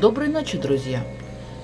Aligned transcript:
Доброй 0.00 0.28
ночи, 0.28 0.58
друзья! 0.58 1.02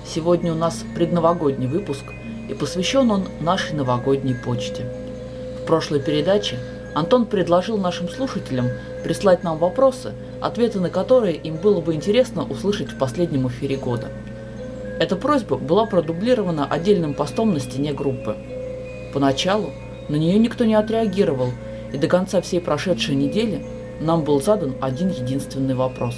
Сегодня 0.07 0.53
у 0.53 0.55
нас 0.55 0.83
предновогодний 0.95 1.67
выпуск, 1.67 2.03
и 2.49 2.55
посвящен 2.55 3.11
он 3.11 3.25
нашей 3.41 3.75
новогодней 3.75 4.33
почте. 4.33 4.87
В 5.61 5.67
прошлой 5.67 5.99
передаче 5.99 6.57
Антон 6.95 7.27
предложил 7.27 7.77
нашим 7.77 8.09
слушателям 8.09 8.69
прислать 9.03 9.43
нам 9.43 9.59
вопросы, 9.59 10.13
ответы 10.41 10.79
на 10.79 10.89
которые 10.89 11.35
им 11.35 11.57
было 11.57 11.79
бы 11.79 11.93
интересно 11.93 12.43
услышать 12.43 12.89
в 12.89 12.97
последнем 12.97 13.47
эфире 13.49 13.75
года. 13.75 14.07
Эта 14.99 15.15
просьба 15.15 15.57
была 15.57 15.85
продублирована 15.85 16.65
отдельным 16.65 17.13
постом 17.13 17.53
на 17.53 17.59
стене 17.59 17.93
группы. 17.93 18.35
Поначалу 19.13 19.69
на 20.09 20.15
нее 20.15 20.39
никто 20.39 20.65
не 20.65 20.73
отреагировал, 20.73 21.49
и 21.93 21.99
до 21.99 22.07
конца 22.07 22.41
всей 22.41 22.61
прошедшей 22.61 23.13
недели 23.13 23.63
нам 24.01 24.23
был 24.23 24.41
задан 24.41 24.73
один 24.81 25.09
единственный 25.09 25.75
вопрос. 25.75 26.15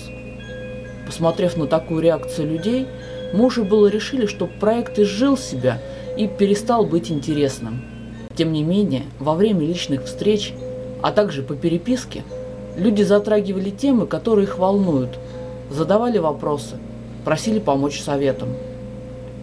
Посмотрев 1.06 1.56
на 1.56 1.68
такую 1.68 2.02
реакцию 2.02 2.50
людей, 2.50 2.88
мы 3.34 3.46
уже 3.46 3.64
было 3.64 3.88
решили, 3.88 4.26
что 4.26 4.48
проект 4.48 4.98
изжил 4.98 5.38
себя 5.38 5.82
и 6.18 6.28
перестал 6.28 6.86
быть 6.86 7.12
интересным. 7.12 7.84
Тем 8.36 8.52
не 8.52 8.64
менее, 8.64 9.04
во 9.20 9.36
время 9.36 9.62
личных 9.62 10.06
встреч, 10.06 10.54
а 11.02 11.12
также 11.12 11.44
по 11.44 11.56
переписке, 11.56 12.24
люди 12.76 13.04
затрагивали 13.04 13.70
темы, 13.70 14.08
которые 14.08 14.46
их 14.46 14.58
волнуют, 14.58 15.18
задавали 15.70 16.18
вопросы, 16.18 16.78
просили 17.24 17.60
помочь 17.60 18.02
советом. 18.02 18.50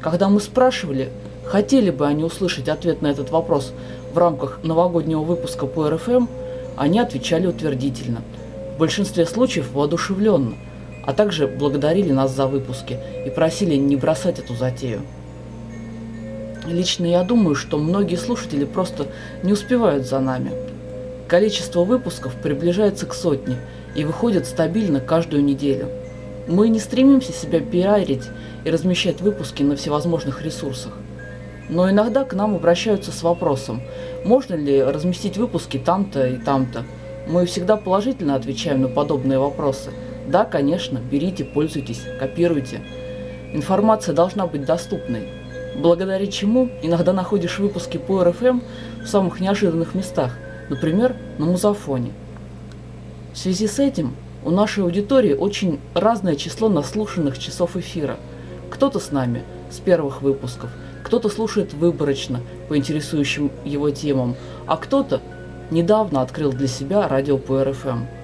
Когда 0.01 0.29
мы 0.29 0.41
спрашивали, 0.41 1.11
хотели 1.45 1.91
бы 1.91 2.07
они 2.07 2.25
услышать 2.25 2.69
ответ 2.69 3.03
на 3.03 3.09
этот 3.09 3.31
вопрос 3.31 3.73
в 4.13 4.19
рамках 4.19 4.61
новогоднего 4.63 5.23
выпуска 5.23 5.67
по 5.67 5.89
РФМ, 5.89 6.27
они 6.77 6.99
отвечали 6.99 7.47
утвердительно, 7.47 8.23
в 8.75 8.79
большинстве 8.79 9.27
случаев 9.27 9.73
воодушевленно, 9.73 10.55
а 11.05 11.13
также 11.13 11.47
благодарили 11.47 12.13
нас 12.13 12.35
за 12.35 12.47
выпуски 12.47 12.99
и 13.27 13.31
просили 13.31 13.75
не 13.75 13.97
бросать 13.97 14.39
эту 14.39 14.55
затею. 14.55 15.03
Лично 16.67 17.07
я 17.07 17.23
думаю, 17.25 17.55
что 17.55 17.79
многие 17.79 18.17
слушатели 18.17 18.65
просто 18.65 19.09
не 19.43 19.53
успевают 19.53 20.07
за 20.07 20.21
нами. 20.21 20.53
Количество 21.27 21.83
выпусков 21.85 22.35
приближается 22.35 23.07
к 23.07 23.15
сотне 23.15 23.57
и 23.97 24.05
выходит 24.05 24.47
стабильно 24.47 25.01
каждую 25.01 25.45
неделю. 25.45 25.89
Мы 26.47 26.69
не 26.69 26.79
стремимся 26.79 27.33
себя 27.33 27.61
пиарить 27.61 28.29
и 28.65 28.71
размещать 28.71 29.21
выпуски 29.21 29.63
на 29.63 29.77
всевозможных 29.77 30.43
ресурсах. 30.43 30.93
Но 31.69 31.91
иногда 31.91 32.25
к 32.25 32.35
нам 32.35 32.55
обращаются 32.55 33.13
с 33.13 33.23
вопросом, 33.23 33.83
можно 34.25 34.55
ли 34.55 34.83
разместить 34.83 35.37
выпуски 35.37 35.79
там-то 35.79 36.27
и 36.27 36.37
там-то. 36.37 36.85
Мы 37.27 37.47
всегда 37.47 37.77
положительно 37.77 38.35
отвечаем 38.35 38.83
на 38.83 38.89
подобные 38.89 39.39
вопросы. 39.39 39.91
Да, 40.29 40.45
конечно, 40.45 40.99
берите, 40.99 41.45
пользуйтесь, 41.45 42.03
копируйте. 42.19 42.81
Информация 43.53 44.15
должна 44.15 44.47
быть 44.47 44.65
доступной, 44.65 45.29
благодаря 45.77 46.27
чему 46.27 46.71
иногда 46.83 47.13
находишь 47.13 47.59
выпуски 47.59 47.99
по 47.99 48.25
РФМ 48.25 48.61
в 49.03 49.07
самых 49.07 49.41
неожиданных 49.41 49.95
местах, 49.95 50.39
например, 50.71 51.17
на 51.39 51.47
музофоне. 51.47 52.13
В 53.33 53.39
связи 53.39 53.67
с 53.67 53.79
этим 53.79 54.15
у 54.45 54.51
нашей 54.51 54.85
аудитории 54.85 55.35
очень 55.35 55.81
разное 55.95 56.37
число 56.37 56.69
наслушанных 56.69 57.39
часов 57.39 57.77
эфира. 57.77 58.17
Кто-то 58.71 58.99
с 59.01 59.11
нами 59.11 59.43
с 59.71 59.79
первых 59.79 60.23
выпусков, 60.23 60.71
кто-то 61.03 61.29
слушает 61.29 61.75
выборочно 61.75 62.41
по 62.69 62.77
интересующим 62.77 63.51
его 63.65 63.91
темам, 63.91 64.35
а 64.67 64.77
кто-то 64.77 65.21
недавно 65.71 66.23
открыл 66.23 66.53
для 66.53 66.69
себя 66.69 67.09
радио 67.09 67.39
по 67.39 67.63
РФМ. 67.65 68.22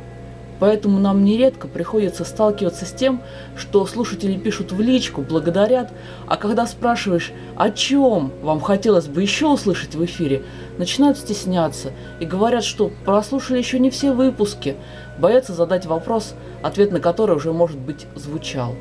Поэтому 0.61 0.99
нам 0.99 1.25
нередко 1.25 1.69
приходится 1.69 2.25
сталкиваться 2.25 2.85
с 2.85 2.93
тем, 2.93 3.23
что 3.57 3.87
слушатели 3.87 4.37
пишут 4.37 4.73
в 4.73 4.81
личку, 4.81 5.23
благодарят, 5.23 5.93
а 6.27 6.37
когда 6.37 6.67
спрашиваешь, 6.67 7.33
о 7.57 7.71
чем 7.71 8.33
вам 8.43 8.61
хотелось 8.61 9.07
бы 9.07 9.23
еще 9.23 9.47
услышать 9.47 9.95
в 9.95 10.05
эфире, 10.05 10.43
начинают 10.77 11.19
стесняться 11.19 11.93
и 12.21 12.25
говорят, 12.25 12.65
что 12.65 12.91
прослушали 13.05 13.59
еще 13.59 13.79
не 13.79 13.91
все 13.91 14.13
выпуски, 14.13 14.77
боятся 15.19 15.53
задать 15.53 15.87
вопрос, 15.87 16.35
ответ 16.63 16.91
на 16.91 17.01
который 17.01 17.37
уже, 17.37 17.53
может 17.53 17.79
быть, 17.79 18.07
звучал. 18.15 18.75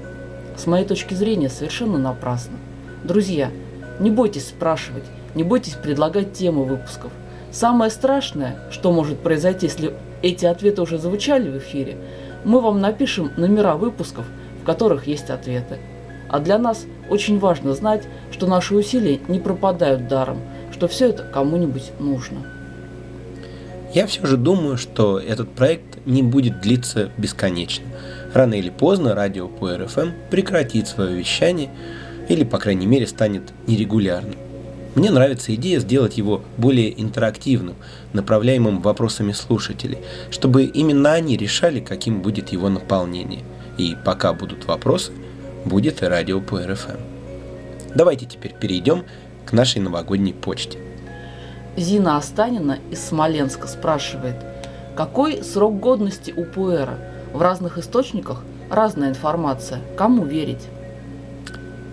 С 0.56 0.66
моей 0.66 0.86
точки 0.86 1.14
зрения, 1.14 1.50
совершенно 1.50 2.00
напрасно. 2.00 2.58
Друзья, 3.04 3.52
не 4.00 4.10
бойтесь 4.10 4.48
спрашивать, 4.48 5.04
не 5.36 5.44
бойтесь 5.44 5.74
предлагать 5.74 6.34
темы 6.34 6.66
выпусков. 6.66 7.12
Самое 7.52 7.90
страшное, 7.90 8.58
что 8.72 8.91
может 8.91 9.19
произойти, 9.19 9.68
если 9.68 9.94
эти 10.22 10.46
ответы 10.46 10.81
уже 10.81 10.97
звучали 10.97 11.50
в 11.50 11.58
эфире, 11.58 11.97
мы 12.44 12.59
вам 12.62 12.80
напишем 12.81 13.31
номера 13.38 13.75
выпусков, 13.75 14.25
в 14.62 14.66
которых 14.66 15.08
есть 15.08 15.30
ответы. 15.30 15.78
А 16.30 16.40
для 16.40 16.57
нас 16.57 16.86
очень 17.09 17.40
важно 17.40 17.74
знать, 17.74 18.03
что 18.31 18.47
наши 18.47 18.75
усилия 18.75 19.19
не 19.28 19.40
пропадают 19.40 20.07
даром, 20.07 20.40
что 20.72 20.88
все 20.88 21.09
это 21.09 21.24
кому-нибудь 21.24 21.91
нужно. 22.00 22.46
Я 23.94 24.06
все 24.06 24.25
же 24.25 24.36
думаю, 24.36 24.78
что 24.78 25.18
этот 25.18 25.50
проект 25.50 26.06
не 26.06 26.22
будет 26.22 26.59
длиться 26.59 27.09
бесконечно. 27.18 27.86
Рано 28.34 28.56
или 28.56 28.69
поздно 28.69 29.16
радио 29.16 29.47
по 29.47 29.75
РФМ 29.75 30.09
прекратит 30.30 30.88
свое 30.88 31.16
вещание 31.16 31.69
или, 32.28 32.44
по 32.44 32.57
крайней 32.57 32.86
мере, 32.86 33.07
станет 33.07 33.53
нерегулярным. 33.66 34.36
Мне 34.97 35.12
нравится 35.12 35.53
идея 35.53 35.80
сделать 35.80 36.18
его 36.18 36.41
более 36.58 37.00
интерактивным, 37.00 37.75
направляемым 38.13 38.81
вопросами 38.81 39.31
слушателей, 39.31 40.00
чтобы 40.31 40.63
именно 40.63 41.13
они 41.13 41.38
решали, 41.38 41.80
каким 41.80 42.24
будет 42.24 42.50
его 42.50 42.68
наполнение. 42.68 43.44
И 43.78 43.96
пока 44.03 44.34
будут 44.34 44.66
вопросы, 44.66 45.12
будет 45.66 46.02
и 46.02 46.07
радио 46.07 46.41
по 46.41 46.59
РФМ. 46.59 46.97
Давайте 47.94 48.25
теперь 48.25 48.56
перейдем 48.59 49.03
к 49.46 49.53
нашей 49.53 49.81
новогодней 49.81 50.34
почте. 50.34 50.80
Зина 51.75 52.18
Останина 52.18 52.80
из 52.90 53.00
Смоленска 53.06 53.68
спрашивает, 53.68 54.38
какой 54.96 55.44
срок 55.44 55.80
годности 55.80 56.34
у 56.36 56.44
пуэра? 56.44 56.97
В 57.34 57.41
разных 57.44 57.78
источниках 57.78 58.41
разная 58.72 59.09
информация. 59.09 59.80
Кому 59.96 60.25
верить? 60.25 60.66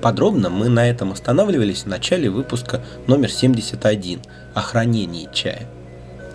Подробно 0.05 0.51
мы 0.51 0.69
на 0.69 0.87
этом 0.87 1.13
останавливались 1.13 1.85
в 1.85 1.87
начале 1.87 2.29
выпуска 2.29 2.83
номер 3.07 3.31
71 3.31 4.21
о 4.53 4.61
хранении 4.61 5.31
чая. 5.33 5.67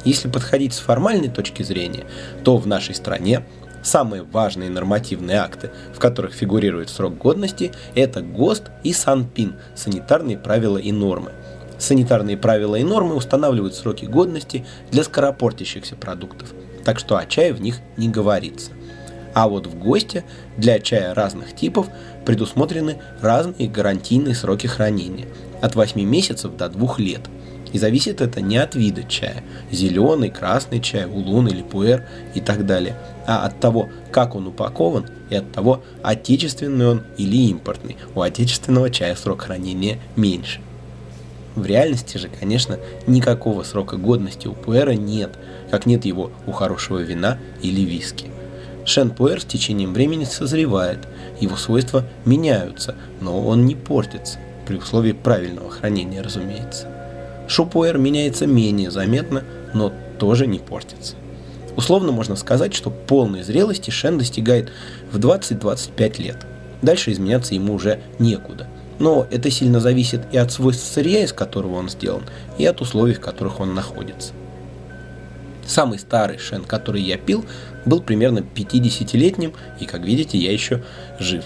Если 0.03 0.28
подходить 0.28 0.74
с 0.74 0.80
формальной 0.80 1.30
точки 1.30 1.62
зрения, 1.62 2.06
то 2.44 2.58
в 2.58 2.66
нашей 2.66 2.96
стране 2.96 3.46
самые 3.84 4.24
важные 4.24 4.72
нормативные 4.72 5.38
акты, 5.38 5.69
в 5.94 6.00
которых 6.00 6.34
фигурирует 6.34 6.90
срок 6.90 7.19
годности, 7.19 7.72
это 7.94 8.22
ГОСТ 8.22 8.72
и 8.84 8.91
СанПин– 8.91 9.53
санитарные 9.75 10.40
правила 10.40 10.79
и 10.79 10.91
нормы. 10.91 11.34
Санитарные 11.78 12.38
правила 12.38 12.75
и 12.75 12.84
нормы 12.84 13.13
устанавливают 13.13 13.75
сроки 13.75 14.06
годности 14.06 14.66
для 14.90 15.03
скоропортящихся 15.03 15.96
продуктов, 15.96 16.56
так 16.84 16.97
что 16.97 17.18
о 17.18 17.25
чае 17.28 17.53
в 17.53 17.62
них 17.62 17.75
не 17.97 18.09
говорится. 18.09 18.72
А 19.34 19.47
вот 19.47 19.68
в 19.68 19.78
ГОСТе 19.78 20.24
для 20.58 20.79
чая 20.79 21.13
разных 21.13 21.56
типов 21.56 21.88
предусмотрены 22.25 22.97
разные 23.22 23.69
гарантийные 23.69 24.35
сроки 24.35 24.68
хранения– 24.68 25.28
от 25.62 25.75
8 25.75 26.02
месяцев 26.02 26.56
до 26.56 26.69
2 26.69 26.96
лет. 26.97 27.22
И 27.72 27.78
зависит 27.78 28.19
это 28.19 28.41
не 28.41 28.57
от 28.57 28.75
вида 28.75 29.03
чая– 29.03 29.44
зеленый, 29.72 30.29
красный 30.29 30.79
чай, 30.79 31.06
улун 31.06 31.47
или 31.47 31.62
пуэр 31.62 32.03
и 32.34 32.41
так 32.41 32.66
далее, 32.66 32.96
а 33.28 33.46
от 33.46 33.59
того, 33.59 33.90
как 34.12 34.35
он 34.35 34.47
упакован 34.47 35.06
и 35.29 35.35
от 35.35 35.52
того, 35.52 35.84
отечественный 36.02 36.88
он 36.88 37.03
или 37.18 37.50
импортный. 37.50 37.97
У 38.16 38.22
отечественного 38.22 38.90
чая 38.90 39.16
срок 39.16 39.44
хранения 39.44 40.00
меньше. 40.16 40.61
В 41.55 41.66
реальности 41.66 42.17
же, 42.17 42.28
конечно, 42.28 42.79
никакого 43.05 43.64
срока 43.64 43.97
годности 43.97 44.47
у 44.47 44.53
пуэра 44.53 44.91
нет, 44.91 45.38
как 45.70 45.85
нет 45.85 46.05
его 46.05 46.32
у 46.47 46.52
хорошего 46.52 46.99
вина 46.99 47.38
или 47.61 47.82
виски– 47.82 48.32
Шен-пуэр 48.90 49.40
с 49.40 49.46
течением 49.46 49.94
времени 49.94 50.24
созревает, 50.24 51.08
его 51.40 51.58
свойства 51.58 52.06
меняются, 52.26 52.96
но 53.22 53.46
он 53.46 53.66
не 53.66 53.76
портится, 53.76 54.40
при 54.66 54.78
условии 54.78 55.12
правильного 55.12 55.70
хранения, 55.70 56.24
разумеется. 56.24 56.88
Шупуэр 57.47 58.00
меняется 58.00 58.47
менее 58.47 58.90
заметно, 58.90 59.44
но 59.76 59.94
тоже 60.18 60.47
не 60.47 60.58
портится. 60.58 61.16
Условно 61.78 62.12
можно 62.12 62.36
сказать, 62.36 62.74
что 62.74 62.90
полной 62.90 63.44
зрелости 63.44 63.91
Шен 63.91 64.18
достигает 64.18 64.72
в 65.12 65.20
20-25 65.20 66.22
лет. 66.22 66.47
Дальше 66.82 67.12
изменяться 67.12 67.53
ему 67.53 67.76
уже 67.76 68.00
некуда. 68.18 68.68
Но 68.97 69.28
это 69.30 69.52
сильно 69.52 69.80
зависит 69.80 70.22
и 70.32 70.38
от 70.38 70.52
свойств 70.52 70.92
сырья, 70.92 71.24
из 71.24 71.32
которого 71.32 71.76
он 71.76 71.90
сделан, 71.90 72.24
и 72.58 72.66
от 72.66 72.82
условий, 72.82 73.14
в 73.14 73.22
которых 73.22 73.59
он 73.59 73.76
находится. 73.76 74.34
Самый 75.70 76.00
старый 76.00 76.40
шен, 76.40 76.64
который 76.64 77.04
я 77.04 77.16
пил, 77.16 77.46
был 77.86 78.02
примерно 78.02 78.40
50-летним, 78.40 79.54
и, 79.80 79.86
как 79.86 80.02
видите, 80.02 80.36
я 80.40 80.52
еще 80.52 80.84
жив. 81.20 81.46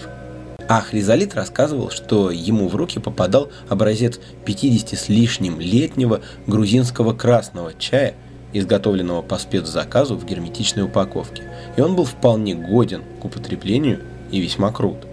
А 0.66 0.80
Хризалит 0.80 1.34
рассказывал, 1.34 1.90
что 1.90 2.30
ему 2.30 2.68
в 2.68 2.74
руки 2.74 2.98
попадал 2.98 3.50
образец 3.68 4.18
50 4.46 4.98
с 4.98 5.10
лишним 5.10 5.60
летнего 5.60 6.22
грузинского 6.46 7.12
красного 7.12 7.74
чая, 7.74 8.14
изготовленного 8.54 9.20
по 9.20 9.36
спецзаказу 9.36 10.16
в 10.16 10.24
герметичной 10.24 10.84
упаковке. 10.84 11.42
И 11.76 11.82
он 11.82 11.94
был 11.94 12.06
вполне 12.06 12.54
годен 12.54 13.02
к 13.20 13.26
употреблению 13.26 14.00
и 14.30 14.40
весьма 14.40 14.72
крут. 14.72 15.06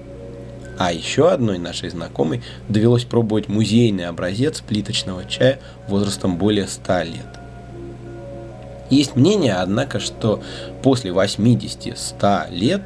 А 0.77 0.93
еще 0.93 1.29
одной 1.29 1.57
нашей 1.57 1.89
знакомой 1.89 2.43
довелось 2.69 3.03
пробовать 3.03 3.49
музейный 3.49 4.05
образец 4.05 4.61
плиточного 4.61 5.25
чая 5.25 5.59
возрастом 5.89 6.37
более 6.37 6.67
100 6.67 7.01
лет. 7.03 7.40
Есть 8.91 9.15
мнение, 9.15 9.55
однако, 9.55 9.99
что 9.99 10.43
после 10.83 11.11
80-100 11.11 12.51
лет 12.51 12.81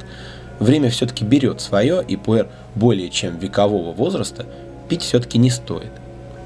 время 0.60 0.88
все-таки 0.88 1.24
берет 1.24 1.60
свое, 1.60 2.02
и 2.06 2.16
пуэр 2.16 2.48
более 2.76 3.10
чем 3.10 3.36
векового 3.36 3.92
возраста 3.92 4.46
пить 4.88 5.02
все-таки 5.02 5.36
не 5.36 5.50
стоит. 5.50 5.90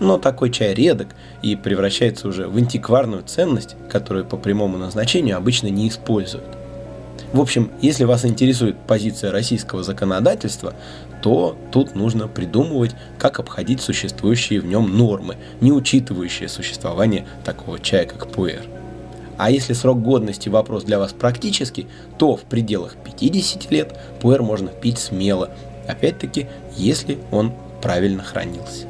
Но 0.00 0.16
такой 0.16 0.50
чай 0.50 0.72
редок 0.72 1.08
и 1.42 1.56
превращается 1.56 2.26
уже 2.26 2.48
в 2.48 2.56
антикварную 2.56 3.22
ценность, 3.22 3.76
которую 3.90 4.24
по 4.24 4.38
прямому 4.38 4.78
назначению 4.78 5.36
обычно 5.36 5.66
не 5.66 5.88
используют. 5.88 6.46
В 7.34 7.40
общем, 7.40 7.70
если 7.82 8.04
вас 8.04 8.24
интересует 8.24 8.78
позиция 8.78 9.30
российского 9.30 9.82
законодательства, 9.82 10.72
то 11.22 11.54
тут 11.70 11.94
нужно 11.94 12.28
придумывать, 12.28 12.92
как 13.18 13.38
обходить 13.38 13.82
существующие 13.82 14.60
в 14.60 14.64
нем 14.64 14.96
нормы, 14.96 15.36
не 15.60 15.70
учитывающие 15.70 16.48
существование 16.48 17.26
такого 17.44 17.78
чая, 17.78 18.06
как 18.06 18.26
пуэр. 18.28 18.79
А 19.42 19.50
если 19.50 19.72
срок 19.72 20.02
годности 20.02 20.50
вопрос 20.50 20.84
для 20.84 20.98
вас 20.98 21.14
практический, 21.14 21.86
то 22.18 22.36
в 22.36 22.42
пределах 22.42 22.96
50 22.96 23.70
лет 23.70 23.98
пуэр 24.20 24.42
можно 24.42 24.68
пить 24.68 24.98
смело, 24.98 25.48
опять-таки, 25.88 26.46
если 26.76 27.18
он 27.30 27.54
правильно 27.80 28.22
хранился. 28.22 28.86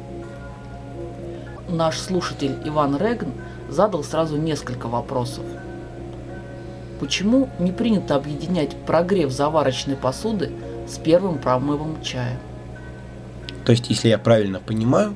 Наш 1.69 1.97
слушатель 1.97 2.57
Иван 2.65 2.97
Регн 2.97 3.31
задал 3.69 4.03
сразу 4.03 4.35
несколько 4.35 4.87
вопросов. 4.89 5.45
Почему 6.99 7.47
не 7.57 7.71
принято 7.71 8.15
объединять 8.15 8.75
прогрев 8.85 9.31
заварочной 9.31 9.95
посуды 9.95 10.51
с 10.85 10.97
первым 10.97 11.37
промывом 11.37 12.03
чая? 12.03 12.37
То 13.63 13.71
есть, 13.71 13.89
если 13.89 14.09
я 14.09 14.17
правильно 14.17 14.59
понимаю, 14.59 15.15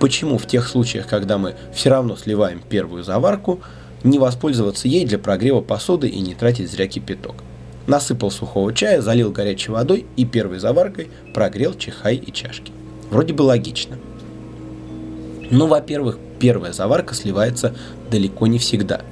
почему 0.00 0.36
в 0.36 0.46
тех 0.46 0.68
случаях, 0.68 1.06
когда 1.06 1.38
мы 1.38 1.54
все 1.72 1.88
равно 1.88 2.14
сливаем 2.14 2.60
первую 2.60 3.04
заварку, 3.04 3.62
не 4.04 4.18
воспользоваться 4.18 4.88
ей 4.88 5.04
для 5.04 5.18
прогрева 5.18 5.60
посуды 5.60 6.08
и 6.08 6.20
не 6.20 6.34
тратить 6.34 6.70
зря 6.70 6.86
кипяток? 6.86 7.36
Насыпал 7.86 8.30
сухого 8.30 8.72
чая, 8.72 9.00
залил 9.00 9.30
горячей 9.30 9.72
водой 9.72 10.06
и 10.16 10.24
первой 10.24 10.58
заваркой 10.58 11.08
прогрел 11.34 11.74
чихай 11.74 12.16
и 12.16 12.32
чашки. 12.32 12.72
Вроде 13.10 13.32
бы 13.32 13.42
логично. 13.42 13.96
Ну, 15.50 15.66
во-первых, 15.66 16.18
первая 16.40 16.72
заварка 16.72 17.14
сливается 17.14 17.74
далеко 18.10 18.46
не 18.46 18.58
всегда– 18.58 19.02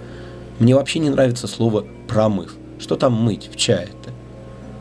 мне 0.59 0.75
вообще 0.75 1.01
не 1.01 1.11
нравится 1.11 1.49
слово 1.49 1.85
«промыв». 2.07 2.55
Что 2.79 2.97
там 2.97 3.13
мыть 3.13 3.51
в 3.53 3.57
чае-то? 3.57 4.11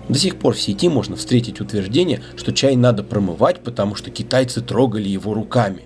До 0.07 0.19
сих 0.19 0.35
пор 0.35 0.53
в 0.53 0.61
сети 0.61 0.87
можно 0.87 1.15
встретить 1.15 1.61
утверждение, 1.61 2.21
что 2.35 2.51
чай 2.51 2.75
надо 2.75 3.03
промывать, 3.03 3.61
потому 3.61 3.95
что 3.95 4.11
китайцы 4.11 4.61
трогали 4.61 5.07
его 5.07 5.33
руками. 5.33 5.83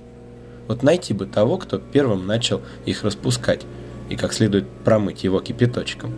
Вот 0.68 0.84
найти 0.84 1.14
бы 1.14 1.26
того, 1.26 1.58
кто 1.58 1.78
первым 1.78 2.28
начал 2.28 2.62
их 2.86 3.04
распускать, 3.04 3.62
и 4.10 4.16
как 4.16 4.34
следует 4.34 4.68
промыть 4.84 5.24
его 5.24 5.40
кипяточком. 5.40 6.14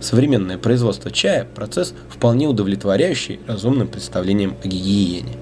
Современное 0.00 0.58
производство 0.58 1.10
чая– 1.10 1.46
процесс 1.54 1.92
вполне 2.08 2.46
удовлетворяющий 2.46 3.40
разумным 3.46 3.88
представлением 3.88 4.54
о 4.62 4.68
гигиене. 4.68 5.36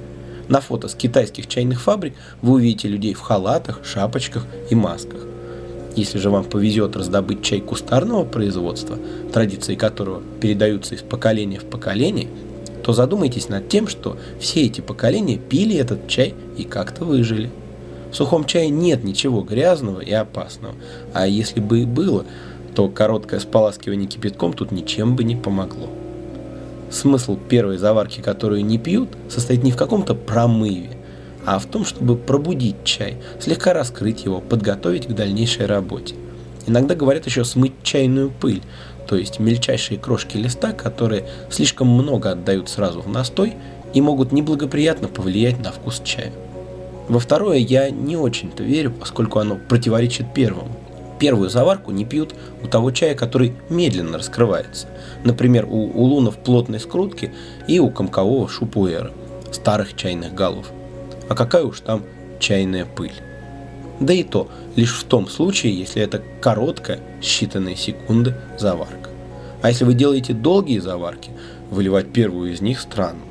На 0.48 0.60
фото 0.60 0.88
с 0.88 0.94
китайских 0.94 1.46
чайных 1.46 1.82
фабрик 1.82 2.14
вы 2.40 2.54
увидите 2.54 2.88
людей 2.88 3.14
в 3.14 3.20
халатах, 3.20 3.80
шапочках 3.84 4.46
и 4.70 4.74
масках. 4.74 5.20
Если 5.94 6.18
же 6.18 6.30
вам 6.30 6.44
повезет 6.44 6.94
раздобыть 6.94 7.42
чай 7.42 7.60
кустарного 7.60 8.24
производства, 8.24 8.98
традиции 9.32 9.74
которого 9.74 10.22
передаются 10.40 10.94
из 10.94 11.02
поколения 11.02 11.58
в 11.58 11.64
поколение, 11.64 12.28
то 12.82 12.92
задумайтесь 12.92 13.48
над 13.48 13.68
тем, 13.68 13.88
что 13.88 14.16
все 14.38 14.62
эти 14.62 14.80
поколения 14.80 15.38
пили 15.38 15.76
этот 15.76 16.06
чай 16.06 16.34
и 16.56 16.64
как-то 16.64 17.04
выжили. 17.04 17.50
В 18.10 18.14
сухом 18.14 18.44
чае 18.44 18.70
нет 18.70 19.04
ничего 19.04 19.42
грязного 19.42 20.00
и 20.00 20.12
опасного, 20.12 20.74
а 21.12 21.26
если 21.26 21.60
бы 21.60 21.80
и 21.80 21.84
было, 21.84 22.24
то 22.74 22.88
короткое 22.88 23.40
споласкивание 23.40 24.08
кипятком 24.08 24.52
тут 24.52 24.70
ничем 24.70 25.16
бы 25.16 25.24
не 25.24 25.34
помогло. 25.34 25.88
Смысл 26.90 27.36
первой 27.36 27.78
заварки, 27.78 28.20
которую 28.20 28.64
не 28.64 28.78
пьют, 28.78 29.08
состоит 29.28 29.64
не 29.64 29.72
в 29.72 29.76
каком-то 29.76 30.14
промыве, 30.14 30.90
а 31.44 31.58
в 31.58 31.66
том, 31.66 31.84
чтобы 31.84 32.16
пробудить 32.16 32.84
чай, 32.84 33.16
слегка 33.40 33.72
раскрыть 33.72 34.24
его, 34.24 34.40
подготовить 34.40 35.06
к 35.06 35.12
дальнейшей 35.12 35.66
работе. 35.66 36.14
Иногда 36.66 36.94
говорят 36.94 37.26
еще 37.26 37.44
смыть 37.44 37.74
чайную 37.82 38.30
пыль, 38.30 38.62
то 39.08 39.16
есть 39.16 39.38
мельчайшие 39.38 39.98
крошки 39.98 40.36
листа, 40.36 40.72
которые 40.72 41.26
слишком 41.50 41.88
много 41.88 42.32
отдают 42.32 42.68
сразу 42.68 43.00
в 43.00 43.08
настой 43.08 43.54
и 43.94 44.00
могут 44.00 44.32
неблагоприятно 44.32 45.08
повлиять 45.08 45.62
на 45.62 45.72
вкус 45.72 46.02
чая. 46.04 46.32
Во 47.08 47.18
второе 47.18 47.58
я 47.58 47.90
не 47.90 48.16
очень-то 48.16 48.62
верю, 48.62 48.92
поскольку 48.92 49.38
оно 49.38 49.56
противоречит 49.56 50.34
первому. 50.34 50.70
Первую 51.18 51.48
заварку 51.48 51.92
не 51.92 52.04
пьют 52.04 52.34
у 52.62 52.66
того 52.66 52.90
чая, 52.90 53.14
который 53.14 53.54
медленно 53.70 54.18
раскрывается. 54.18 54.88
Например, 55.24 55.64
у 55.64 55.86
улунов 55.86 56.36
плотной 56.36 56.80
скрутки 56.80 57.32
и 57.66 57.78
у 57.78 57.90
комкового 57.90 58.48
шупуэра, 58.48 59.12
старых 59.50 59.94
чайных 59.96 60.34
голов 60.34 60.72
а 61.28 61.34
какая 61.34 61.64
уж 61.64 61.80
там 61.80 62.02
чайная 62.38 62.84
пыль. 62.84 63.14
Да 64.00 64.12
и 64.12 64.22
то 64.22 64.48
лишь 64.74 64.94
в 64.94 65.04
том 65.04 65.28
случае, 65.28 65.76
если 65.76 66.02
это 66.02 66.22
короткая, 66.40 67.00
считанные 67.20 67.76
секунды 67.76 68.34
заварка. 68.58 69.10
А 69.62 69.68
если 69.68 69.84
вы 69.84 69.94
делаете 69.94 70.34
долгие 70.34 70.78
заварки, 70.78 71.30
выливать 71.70 72.12
первую 72.12 72.52
из 72.52 72.60
них 72.60 72.80
странно. 72.80 73.22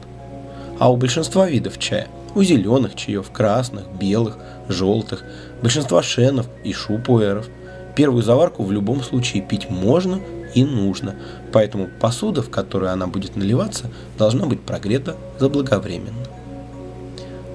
А 0.79 0.91
у 0.91 0.97
большинства 0.97 1.47
видов 1.47 1.77
чая, 1.77 2.07
у 2.35 2.43
зеленых 2.43 2.95
чаев, 2.95 3.31
красных, 3.31 3.85
белых, 3.93 4.37
желтых, 4.67 5.23
большинства 5.61 6.03
шенов 6.03 6.47
и 6.63 6.73
шупуэров, 6.73 7.47
первую 7.95 8.21
заварку 8.21 8.63
в 8.63 8.71
любом 8.71 9.01
случае 9.01 9.41
пить 9.41 9.69
можно 9.69 10.19
и 10.53 10.63
нужно, 10.63 11.15
поэтому 11.51 11.89
посуда, 11.99 12.41
в 12.41 12.49
которую 12.49 12.91
она 12.91 13.07
будет 13.07 13.35
наливаться, 13.35 13.89
должна 14.17 14.45
быть 14.45 14.61
прогрета 14.61 15.15
заблаговременно. 15.39 16.25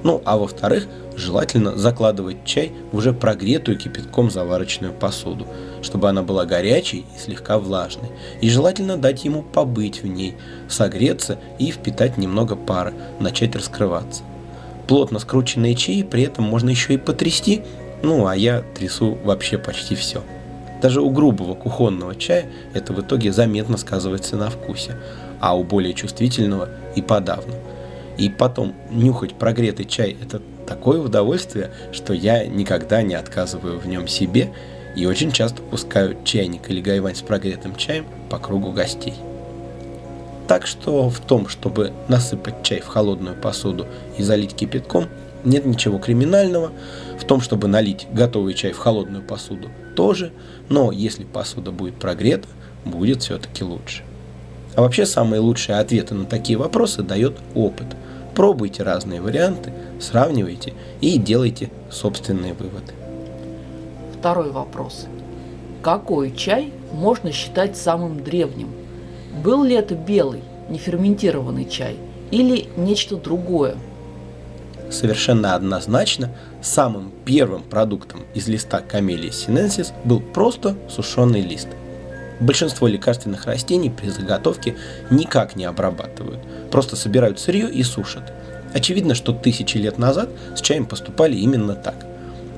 Ну, 0.02 0.22
а 0.24 0.38
во-вторых, 0.38 0.88
желательно 1.16 1.76
закладывать 1.76 2.44
чай 2.44 2.72
в 2.90 2.96
уже 2.96 3.12
прогретую 3.12 3.78
кипятком 3.78 4.30
заварочную 4.30 4.94
посуду, 4.94 5.46
чтобы 5.82 6.08
она 6.08 6.22
была 6.22 6.46
горячей 6.46 7.04
и 7.14 7.18
слегка 7.18 7.58
влажной. 7.58 8.10
И 8.40 8.48
желательно 8.48 8.96
дать 8.96 9.24
ему 9.24 9.42
побыть 9.42 10.02
в 10.02 10.06
ней, 10.06 10.36
согреться 10.68 11.38
и 11.58 11.70
впитать 11.70 12.16
немного 12.16 12.56
пара, 12.56 12.94
начать 13.18 13.54
раскрываться. 13.54 14.22
Плотно 14.90 15.18
скрученные 15.18 15.74
чаи 15.74 16.02
при 16.02 16.24
этом 16.24 16.44
можно 16.44 16.68
еще 16.68 16.92
и 16.92 16.98
потрясти, 16.98 17.62
ну 18.02 18.26
а 18.26 18.36
я 18.36 18.62
трясу 18.74 19.16
вообще 19.24 19.56
почти 19.56 19.94
все. 19.94 20.22
Даже 20.82 21.00
у 21.00 21.08
грубого 21.08 21.54
кухонного 21.54 22.14
чая 22.14 22.44
это 22.74 22.92
в 22.92 23.00
итоге 23.00 23.32
заметно 23.32 23.78
сказывается 23.78 24.36
на 24.36 24.50
вкусе, 24.50 24.96
а 25.40 25.56
у 25.56 25.64
более 25.64 25.94
чувствительного 25.94 26.68
и 26.94 27.00
подавно– 27.00 27.54
и 28.20 28.28
потом 28.28 28.74
нюхать 28.90 29.34
прогретый 29.34 29.86
чай– 29.86 30.14
это 30.22 30.42
такое 30.66 31.00
удовольствие, 31.00 31.70
что 31.90 32.12
я 32.12 32.44
никогда 32.44 33.00
не 33.00 33.14
отказываю 33.14 33.78
в 33.78 33.86
нем 33.86 34.06
себе 34.06 34.52
и 34.94 35.06
очень 35.06 35.32
часто 35.32 35.62
пускаю 35.62 36.18
чайник 36.22 36.68
или 36.68 36.82
гайвань 36.82 37.14
с 37.14 37.22
прогретым 37.22 37.74
чаем 37.76 38.04
по 38.28 38.38
кругу 38.38 38.72
гостей. 38.72 39.14
Так 40.50 40.66
что 40.66 41.08
в 41.08 41.20
том, 41.20 41.46
чтобы 41.46 41.92
насыпать 42.08 42.64
чай 42.64 42.80
в 42.80 42.88
холодную 42.88 43.36
посуду 43.36 43.86
и 44.18 44.24
залить 44.24 44.56
кипятком, 44.56 45.06
нет 45.44 45.64
ничего 45.64 46.00
криминального. 46.00 46.72
В 47.20 47.24
том, 47.24 47.40
чтобы 47.40 47.68
налить 47.68 48.08
готовый 48.10 48.54
чай 48.54 48.72
в 48.72 48.78
холодную 48.78 49.22
посуду, 49.22 49.68
тоже. 49.94 50.32
Но 50.68 50.90
если 50.90 51.22
посуда 51.22 51.70
будет 51.70 52.00
прогрета, 52.00 52.48
будет 52.84 53.22
все-таки 53.22 53.62
лучше. 53.62 54.02
А 54.74 54.82
вообще 54.82 55.06
самые 55.06 55.38
лучшие 55.38 55.78
ответы 55.78 56.16
на 56.16 56.24
такие 56.24 56.58
вопросы 56.58 57.04
дает 57.04 57.38
опыт– 57.54 57.86
Пробуйте 58.34 58.84
разные 58.84 59.20
варианты, 59.20 59.72
сравнивайте 60.00 60.72
и 61.00 61.18
делайте 61.18 61.70
собственные 61.90 62.54
выводы. 62.54 62.94
Второй 64.18 64.50
вопрос. 64.50 65.06
Какой 65.82 66.34
чай 66.34 66.72
можно 66.92 67.32
считать 67.32 67.76
самым 67.76 68.24
древним? 68.24 68.79
Был 69.42 69.64
ли 69.64 69.74
это 69.74 69.94
белый, 69.94 70.42
неферментированный 70.68 71.64
чай 71.64 71.96
или 72.30 72.66
нечто 72.76 73.16
другое? 73.16 73.76
Совершенно 74.90 75.54
однозначно, 75.54 76.30
самым 76.60 77.10
первым 77.24 77.62
продуктом 77.62 78.20
из 78.34 78.48
листа 78.48 78.80
камелия 78.80 79.30
синенсис 79.30 79.94
был 80.04 80.20
просто 80.20 80.76
сушеный 80.90 81.40
лист. 81.40 81.68
Большинство 82.38 82.86
лекарственных 82.86 83.46
растений 83.46 83.88
при 83.88 84.08
заготовке 84.08 84.76
никак 85.10 85.56
не 85.56 85.64
обрабатывают, 85.64 86.40
просто 86.70 86.96
собирают 86.96 87.40
сырье 87.40 87.70
и 87.70 87.82
сушат. 87.82 88.32
Очевидно, 88.74 89.14
что 89.14 89.32
тысячи 89.32 89.78
лет 89.78 89.96
назад 89.96 90.28
с 90.54 90.60
чаем 90.60 90.84
поступали 90.84 91.36
именно 91.36 91.74
так. 91.74 91.94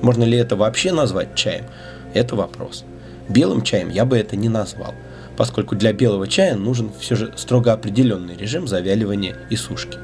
Можно 0.01 0.25
ли 0.25 0.37
это 0.37 0.57
вообще 0.57 0.91
назвать 0.91 1.35
чаем? 1.35 1.65
Это 2.13 2.35
вопрос. 2.35 2.83
Белым 3.29 3.61
чаем 3.61 3.89
я 3.89 4.03
бы 4.03 4.17
это 4.17 4.35
не 4.35 4.49
назвал, 4.49 4.93
поскольку 5.37 5.75
для 5.75 5.93
белого 5.93 6.27
чая 6.27 6.55
нужен 6.55 6.91
все 6.99 7.15
же 7.15 7.33
строго 7.35 7.73
определенный 7.73 8.35
режим 8.35 8.67
завяливания 8.67 9.37
и 9.49 9.55
сушки. 9.55 9.97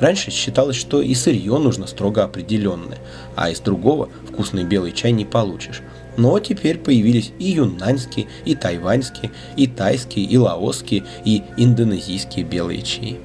Раньше 0.00 0.30
считалось, 0.30 0.76
что 0.76 1.02
и 1.02 1.14
сырье 1.14 1.58
нужно 1.58 1.86
строго 1.86 2.22
определенное, 2.22 2.98
а 3.34 3.50
из 3.50 3.60
другого 3.60 4.08
вкусный 4.28 4.64
белый 4.64 4.92
чай 4.92 5.12
не 5.12 5.24
получишь. 5.24 5.82
Но 6.16 6.38
теперь 6.38 6.78
появились 6.78 7.32
и 7.38 7.50
юнаньские, 7.50 8.26
и 8.44 8.54
тайваньские, 8.54 9.32
и 9.56 9.66
тайские, 9.66 10.24
и 10.24 10.36
лаосские, 10.36 11.04
и 11.24 11.42
индонезийские 11.56 12.44
белые 12.44 12.82
чаи. 12.82 13.18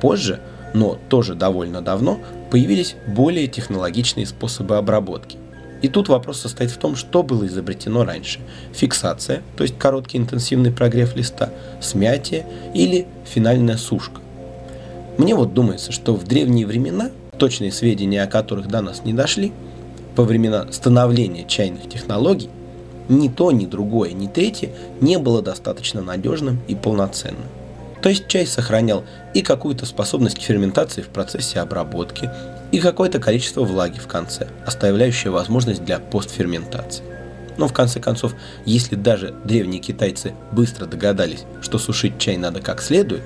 Позже, 0.00 0.40
но 0.74 0.98
тоже 1.08 1.34
довольно 1.34 1.80
давно, 1.80 2.20
появились 2.50 2.96
более 3.06 3.46
технологичные 3.46 4.26
способы 4.26 4.76
обработки. 4.76 5.38
И 5.82 5.88
тут 5.88 6.08
вопрос 6.08 6.40
состоит 6.40 6.70
в 6.70 6.78
том, 6.78 6.96
что 6.96 7.22
было 7.22 7.46
изобретено 7.46 8.04
раньше. 8.04 8.40
Фиксация, 8.72 9.42
то 9.56 9.62
есть 9.62 9.78
короткий 9.78 10.18
интенсивный 10.18 10.72
прогрев 10.72 11.14
листа, 11.16 11.50
смятие 11.80 12.46
или 12.74 13.06
финальная 13.24 13.76
сушка. 13.76 14.20
Мне 15.18 15.34
вот 15.34 15.54
думается, 15.54 15.92
что 15.92 16.14
в 16.14 16.24
древние 16.24 16.66
времена, 16.66 17.10
точные 17.38 17.72
сведения 17.72 18.22
о 18.22 18.26
которых 18.26 18.68
до 18.68 18.80
нас 18.80 19.04
не 19.04 19.12
дошли, 19.12 19.52
во 20.14 20.24
времена 20.24 20.66
становления 20.72 21.44
чайных 21.46 21.88
технологий, 21.88 22.48
ни 23.08 23.28
то, 23.28 23.52
ни 23.52 23.66
другое, 23.66 24.12
ни 24.12 24.26
третье 24.26 24.70
не 25.00 25.18
было 25.18 25.42
достаточно 25.42 26.02
надежным 26.02 26.60
и 26.66 26.74
полноценным. 26.74 27.44
То 28.02 28.08
есть 28.08 28.28
чай 28.28 28.46
сохранял 28.46 29.04
и 29.34 29.42
какую-то 29.42 29.86
способность 29.86 30.38
к 30.38 30.42
ферментации 30.42 31.02
в 31.02 31.08
процессе 31.08 31.60
обработки, 31.60 32.30
и 32.72 32.80
какое-то 32.80 33.18
количество 33.18 33.62
влаги 33.62 33.98
в 33.98 34.06
конце, 34.06 34.48
оставляющее 34.64 35.30
возможность 35.30 35.84
для 35.84 35.98
постферментации. 35.98 37.04
Но 37.56 37.68
в 37.68 37.72
конце 37.72 38.00
концов, 38.00 38.34
если 38.64 38.96
даже 38.96 39.34
древние 39.44 39.80
китайцы 39.80 40.34
быстро 40.52 40.86
догадались, 40.86 41.44
что 41.62 41.78
сушить 41.78 42.18
чай 42.18 42.36
надо 42.36 42.60
как 42.60 42.82
следует, 42.82 43.22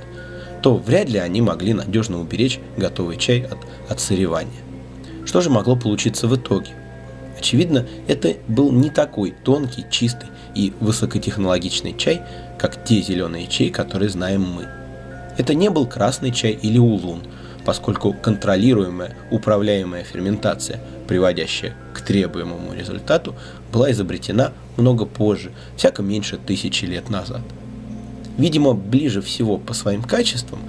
то 0.62 0.76
вряд 0.76 1.08
ли 1.08 1.18
они 1.18 1.40
могли 1.40 1.74
надежно 1.74 2.20
уберечь 2.20 2.60
готовый 2.76 3.16
чай 3.16 3.40
от 3.40 3.58
отсыревания. 3.88 4.60
Что 5.24 5.40
же 5.40 5.50
могло 5.50 5.74
получиться 5.76 6.28
в 6.28 6.36
итоге? 6.36 6.70
Очевидно, 7.38 7.86
это 8.06 8.34
был 8.48 8.70
не 8.70 8.90
такой 8.90 9.34
тонкий, 9.44 9.86
чистый 9.90 10.28
и 10.54 10.72
высокотехнологичный 10.80 11.96
чай, 11.96 12.22
как 12.58 12.84
те 12.84 13.00
зеленые 13.00 13.46
чаи, 13.46 13.70
которые 13.70 14.10
знаем 14.10 14.42
мы. 14.42 14.68
Это 15.38 15.54
не 15.54 15.70
был 15.70 15.86
красный 15.86 16.32
чай 16.32 16.52
или 16.52 16.78
улун, 16.78 17.22
поскольку 17.64 18.12
контролируемая, 18.12 19.16
управляемая 19.30 20.04
ферментация, 20.04 20.80
приводящая 21.06 21.74
к 21.94 22.00
требуемому 22.00 22.74
результату, 22.74 23.34
была 23.72 23.90
изобретена 23.90 24.52
много 24.76 25.06
позже, 25.06 25.52
всяко 25.76 26.02
меньше 26.02 26.38
тысячи 26.38 26.84
лет 26.84 27.10
назад– 27.10 27.42
Видимо, 28.40 28.72
ближе 28.72 29.20
всего 29.20 29.58
по 29.58 29.74
своим 29.74 30.02
качествам 30.02 30.60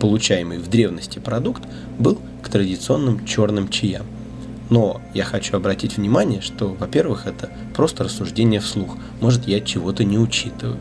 получаемый 0.00 0.56
в 0.56 0.68
древности 0.68 1.18
продукт 1.18 1.62
был 1.98 2.18
к 2.42 2.48
традиционным 2.48 3.26
черным 3.26 3.68
чаям. 3.68 4.06
Но 4.70 5.02
я 5.12 5.24
хочу 5.24 5.54
обратить 5.54 5.98
внимание, 5.98 6.40
что, 6.40 6.68
во-первых, 6.68 7.26
это 7.26 7.50
просто 7.74 8.04
рассуждение 8.04 8.60
вслух. 8.60 8.96
Может, 9.20 9.46
я 9.46 9.60
чего-то 9.60 10.04
не 10.04 10.18
учитываю. 10.18 10.78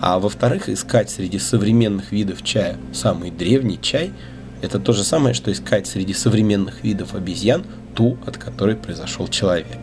А 0.00 0.20
во-вторых, 0.20 0.68
искать 0.68 1.10
среди 1.10 1.40
современных 1.40 2.12
видов 2.12 2.44
чая 2.44 2.76
самый 2.92 3.32
древний 3.32 3.80
чай– 3.80 4.12
это 4.62 4.78
то 4.78 4.92
же 4.92 5.04
самое, 5.04 5.34
что 5.34 5.52
искать 5.52 5.86
среди 5.86 6.14
современных 6.14 6.82
видов 6.82 7.14
обезьян 7.14 7.64
ту, 7.94 8.16
от 8.26 8.38
которой 8.38 8.76
произошел 8.76 9.28
человек. 9.28 9.78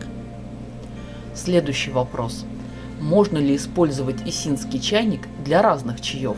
Следующий 1.34 1.90
вопрос– 1.90 2.44
можно 3.00 3.38
ли 3.38 3.56
использовать 3.56 4.16
исинский 4.26 4.78
чайник 4.78 5.22
для 5.42 5.62
разных 5.62 6.00
чаев? 6.00 6.36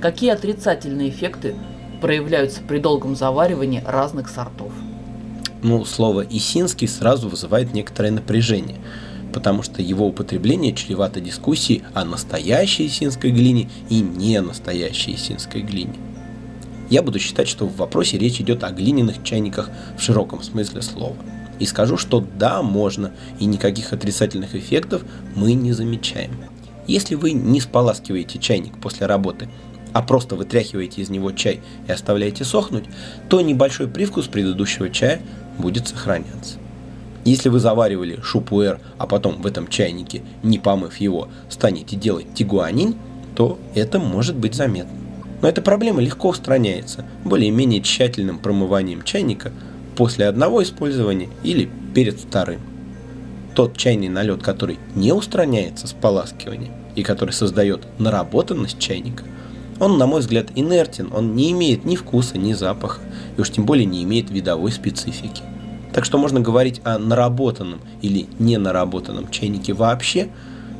Какие 0.00 0.30
отрицательные 0.30 1.08
эффекты 1.08 1.54
проявляются 2.00 2.60
при 2.62 2.78
долгом 2.78 3.14
заваривании 3.14 3.82
разных 3.86 4.28
сортов? 4.28 4.72
Ну, 5.62 5.84
слово 5.84 6.26
«исинский» 6.28 6.88
сразу 6.88 7.28
вызывает 7.28 7.72
некоторое 7.72 8.10
напряжение, 8.10 8.78
потому 9.32 9.62
что 9.62 9.80
его 9.80 10.06
употребление 10.06 10.74
чревато 10.74 11.20
дискуссией 11.20 11.84
о 11.94 12.04
настоящей 12.04 12.88
исинской 12.88 13.30
глине 13.30 13.70
и 13.88 14.00
не 14.00 14.40
настоящей 14.40 15.14
исинской 15.14 15.62
глине. 15.62 15.94
Я 16.94 17.02
буду 17.02 17.18
считать, 17.18 17.48
что 17.48 17.66
в 17.66 17.76
вопросе 17.76 18.18
речь 18.18 18.40
идет 18.40 18.62
о 18.62 18.70
глиняных 18.70 19.24
чайниках 19.24 19.68
в 19.98 20.00
широком 20.00 20.44
смысле 20.44 20.80
слова– 20.80 21.16
и 21.58 21.66
скажу, 21.66 21.96
что 21.96 22.24
да, 22.38 22.62
можно, 22.62 23.10
и 23.40 23.46
никаких 23.46 23.92
отрицательных 23.92 24.54
эффектов 24.54 25.02
мы 25.34 25.54
не 25.54 25.72
замечаем. 25.72 26.30
Если 26.86 27.16
вы 27.16 27.32
не 27.32 27.60
споласкиваете 27.60 28.38
чайник 28.38 28.78
после 28.80 29.06
работы, 29.06 29.48
а 29.92 30.02
просто 30.02 30.36
вытряхиваете 30.36 31.02
из 31.02 31.10
него 31.10 31.32
чай 31.32 31.62
и 31.88 31.90
оставляете 31.90 32.44
сохнуть, 32.44 32.84
то 33.28 33.40
небольшой 33.40 33.88
привкус 33.88 34.28
предыдущего 34.28 34.88
чая 34.88 35.20
будет 35.58 35.88
сохраняться. 35.88 36.58
Если 37.24 37.48
вы 37.48 37.58
заваривали 37.58 38.20
шупуэр, 38.22 38.78
а 38.98 39.08
потом 39.08 39.42
в 39.42 39.46
этом 39.46 39.66
чайнике, 39.66 40.22
не 40.44 40.60
помыв 40.60 40.98
его, 40.98 41.26
станете 41.48 41.96
делать 41.96 42.26
тигуанин, 42.34 42.94
то 43.34 43.58
это 43.74 43.98
может 43.98 44.36
быть 44.36 44.54
заметно. 44.54 45.03
Но 45.44 45.50
эта 45.50 45.60
проблема 45.60 46.00
легко 46.00 46.30
устраняется 46.30 47.04
более-менее 47.22 47.82
тщательным 47.82 48.38
промыванием 48.38 49.02
чайника– 49.02 49.52
после 49.94 50.26
одного 50.26 50.62
использования 50.62 51.28
или 51.42 51.68
перед 51.94 52.18
вторым. 52.18 52.60
Тот 53.54 53.76
чайный 53.76 54.08
налет, 54.08 54.42
который 54.42 54.78
не 54.94 55.12
устраняется 55.12 55.86
с 55.86 55.92
поласкиванием 55.92 56.72
и 56.96 57.02
который 57.02 57.32
создает 57.32 57.86
наработанность 57.98 58.78
чайника, 58.78 59.24
он, 59.80 59.98
на 59.98 60.06
мой 60.06 60.20
взгляд, 60.20 60.48
инертен, 60.54 61.10
он 61.12 61.36
не 61.36 61.52
имеет 61.52 61.84
ни 61.84 61.94
вкуса, 61.94 62.38
ни 62.38 62.54
запаха, 62.54 63.02
и 63.36 63.40
уж 63.42 63.50
тем 63.50 63.66
более 63.66 63.84
не 63.84 64.02
имеет 64.02 64.30
видовой 64.30 64.72
специфики. 64.72 65.42
Так 65.92 66.06
что 66.06 66.16
можно 66.16 66.40
говорить 66.40 66.80
о 66.84 66.98
наработанном 66.98 67.82
или 68.00 68.28
ненаработанном 68.38 69.28
чайнике 69.30 69.74
вообще, 69.74 70.30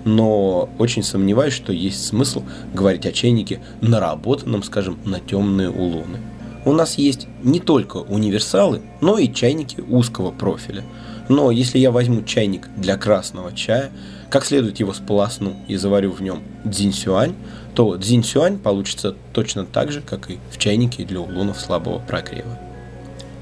но 0.04 0.68
очень 0.78 1.02
сомневаюсь, 1.02 1.54
что 1.54 1.73
есть 1.73 2.06
смысл 2.06 2.42
говорить 2.73 3.06
о 3.06 3.12
чайнике 3.12 3.61
наработанном, 3.80 4.62
скажем, 4.62 4.99
на 5.04 5.20
темные 5.20 5.70
улуны 5.70 6.18
у 6.64 6.73
нас 6.73 6.96
есть 6.96 7.26
не 7.42 7.61
только 7.61 7.99
универсалы, 7.99 8.82
но 9.00 9.18
и 9.18 9.32
чайники 9.32 9.80
узкого 9.80 10.30
профиля. 10.30 10.82
Но 11.28 11.50
если 11.50 11.78
я 11.78 11.90
возьму 11.90 12.23
чайник 12.23 12.68
для 12.76 12.96
красного 12.96 13.52
чая, 13.52 13.90
как 14.30 14.44
следует 14.44 14.80
его 14.80 14.92
сполосну 14.92 15.56
и 15.68 15.76
заварю 15.76 16.11
в 16.12 16.20
нем 16.20 16.42
дзиньсюань, 16.64 17.34
то 17.75 17.96
дзиньсюань 17.96 18.58
получится 18.58 19.14
точно 19.32 19.64
так 19.64 19.92
же, 19.92 20.00
как 20.00 20.30
и 20.30 20.38
в 20.50 20.58
чайнике 20.58 21.04
для 21.04 21.20
улунов 21.20 21.61
слабого 21.61 21.99
прогрева. 21.99 22.58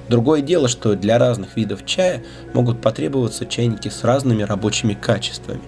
Другое 0.09 0.43
дело, 0.43 0.69
что 0.69 0.95
для 0.95 1.19
разных 1.19 1.57
видов 1.57 1.87
чая 1.87 2.23
могут 2.53 2.83
потребоваться 2.83 3.47
чайники 3.47 3.89
с 3.89 4.05
разными 4.05 4.43
рабочими 4.43 4.95
качествами. 4.95 5.63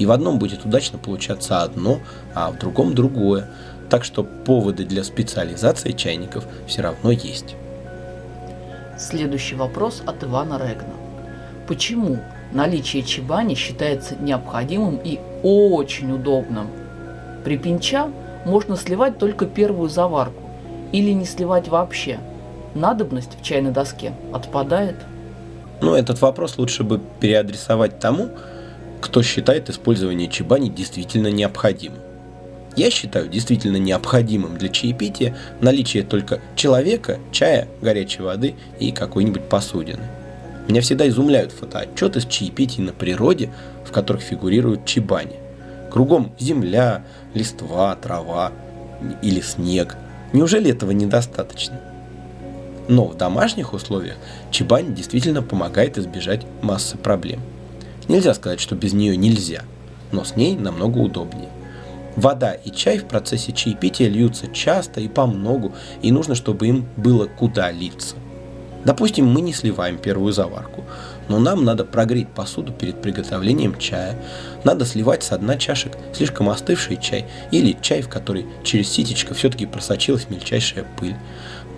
И 0.00 0.06
в 0.06 0.12
одном 0.12 0.38
будет 0.38 0.64
удачно 0.64 0.98
получаться 0.98 1.62
одно, 1.62 2.00
а 2.34 2.50
в 2.50 2.58
другом 2.58 2.94
другое. 2.94 3.50
Так 3.90 4.02
что 4.02 4.24
поводы 4.24 4.86
для 4.86 5.04
специализации 5.04 5.92
чайников 5.92 6.46
все 6.66 6.80
равно 6.80 7.10
есть. 7.10 7.54
Следующий 8.98 9.56
вопрос 9.56 10.02
от 10.06 10.24
Ивана 10.24 10.54
Регна. 10.54 10.94
Почему 11.68 12.18
наличие 12.50 13.02
чебани 13.02 13.54
считается 13.54 14.16
необходимым 14.16 14.98
и 15.04 15.20
очень 15.42 16.12
удобным? 16.12 16.68
При 17.44 17.58
пинча 17.58 18.08
можно 18.46 18.78
сливать 18.78 19.18
только 19.18 19.44
первую 19.44 19.90
заварку 19.90 20.42
или 20.92 21.10
не 21.10 21.26
сливать 21.26 21.68
вообще. 21.68 22.20
Надобность 22.74 23.38
в 23.38 23.44
чайной 23.44 23.72
доске 23.72 24.14
отпадает? 24.32 24.96
Ну, 25.82 25.94
этот 25.94 26.22
вопрос 26.22 26.56
лучше 26.56 26.84
бы 26.84 27.02
переадресовать 27.20 27.98
тому, 27.98 28.30
кто 29.00 29.22
считает 29.22 29.70
использование 29.70 30.28
чебани 30.28 30.68
действительно 30.68 31.28
необходимым. 31.28 32.00
Я 32.76 32.90
считаю 32.90 33.28
действительно 33.28 33.76
необходимым 33.78 34.56
для 34.56 34.68
чаепития 34.68 35.36
наличие 35.60 36.04
только 36.04 36.40
человека, 36.54 37.18
чая, 37.32 37.68
горячей 37.82 38.22
воды 38.22 38.54
и 38.78 38.92
какой-нибудь 38.92 39.48
посудины. 39.48 40.02
Меня 40.68 40.80
всегда 40.82 41.08
изумляют 41.08 41.50
фотоотчеты 41.50 42.20
с 42.20 42.26
чаепитий 42.26 42.82
на 42.82 42.92
природе, 42.92 43.50
в 43.84 43.90
которых 43.90 44.22
фигурируют 44.22 44.84
чебани. 44.84 45.36
Кругом 45.90 46.32
земля, 46.38 47.04
листва, 47.34 47.96
трава 47.96 48.52
или 49.20 49.40
снег. 49.40 49.96
Неужели 50.32 50.70
этого 50.70 50.92
недостаточно? 50.92 51.80
Но 52.86 53.06
в 53.06 53.16
домашних 53.16 53.72
условиях 53.72 54.16
чебань 54.52 54.94
действительно 54.94 55.42
помогает 55.42 55.98
избежать 55.98 56.46
массы 56.62 56.96
проблем. 56.96 57.40
Нельзя 58.10 58.34
сказать, 58.34 58.58
что 58.58 58.74
без 58.74 58.92
нее 58.92 59.16
нельзя, 59.16 59.62
но 60.10 60.24
с 60.24 60.34
ней 60.34 60.56
намного 60.56 60.98
удобнее. 60.98 61.48
Вода 62.16 62.54
и 62.54 62.72
чай 62.72 62.98
в 62.98 63.04
процессе 63.04 63.52
чаепития 63.52 64.08
льются 64.08 64.48
часто 64.48 65.00
и 65.00 65.06
по 65.06 65.26
многу, 65.26 65.72
и 66.02 66.10
нужно, 66.10 66.34
чтобы 66.34 66.66
им 66.66 66.88
было 66.96 67.26
куда 67.26 67.70
литься. 67.70 68.16
Допустим, 68.84 69.26
мы 69.26 69.42
не 69.42 69.52
сливаем 69.52 69.96
первую 69.96 70.32
заварку, 70.32 70.82
но 71.28 71.38
нам 71.38 71.64
надо 71.64 71.84
прогреть 71.84 72.26
посуду 72.26 72.72
перед 72.72 73.00
приготовлением 73.00 73.78
чая. 73.78 74.20
Надо 74.64 74.86
сливать 74.86 75.22
с 75.22 75.38
дна 75.38 75.56
чашек 75.56 75.92
слишком 76.12 76.48
остывший 76.48 76.96
чай 76.96 77.26
или 77.52 77.76
чай, 77.80 78.02
в 78.02 78.08
который 78.08 78.44
через 78.64 78.90
ситечко 78.90 79.34
все-таки 79.34 79.66
просочилась 79.66 80.28
мельчайшая 80.28 80.84
пыль. 80.98 81.14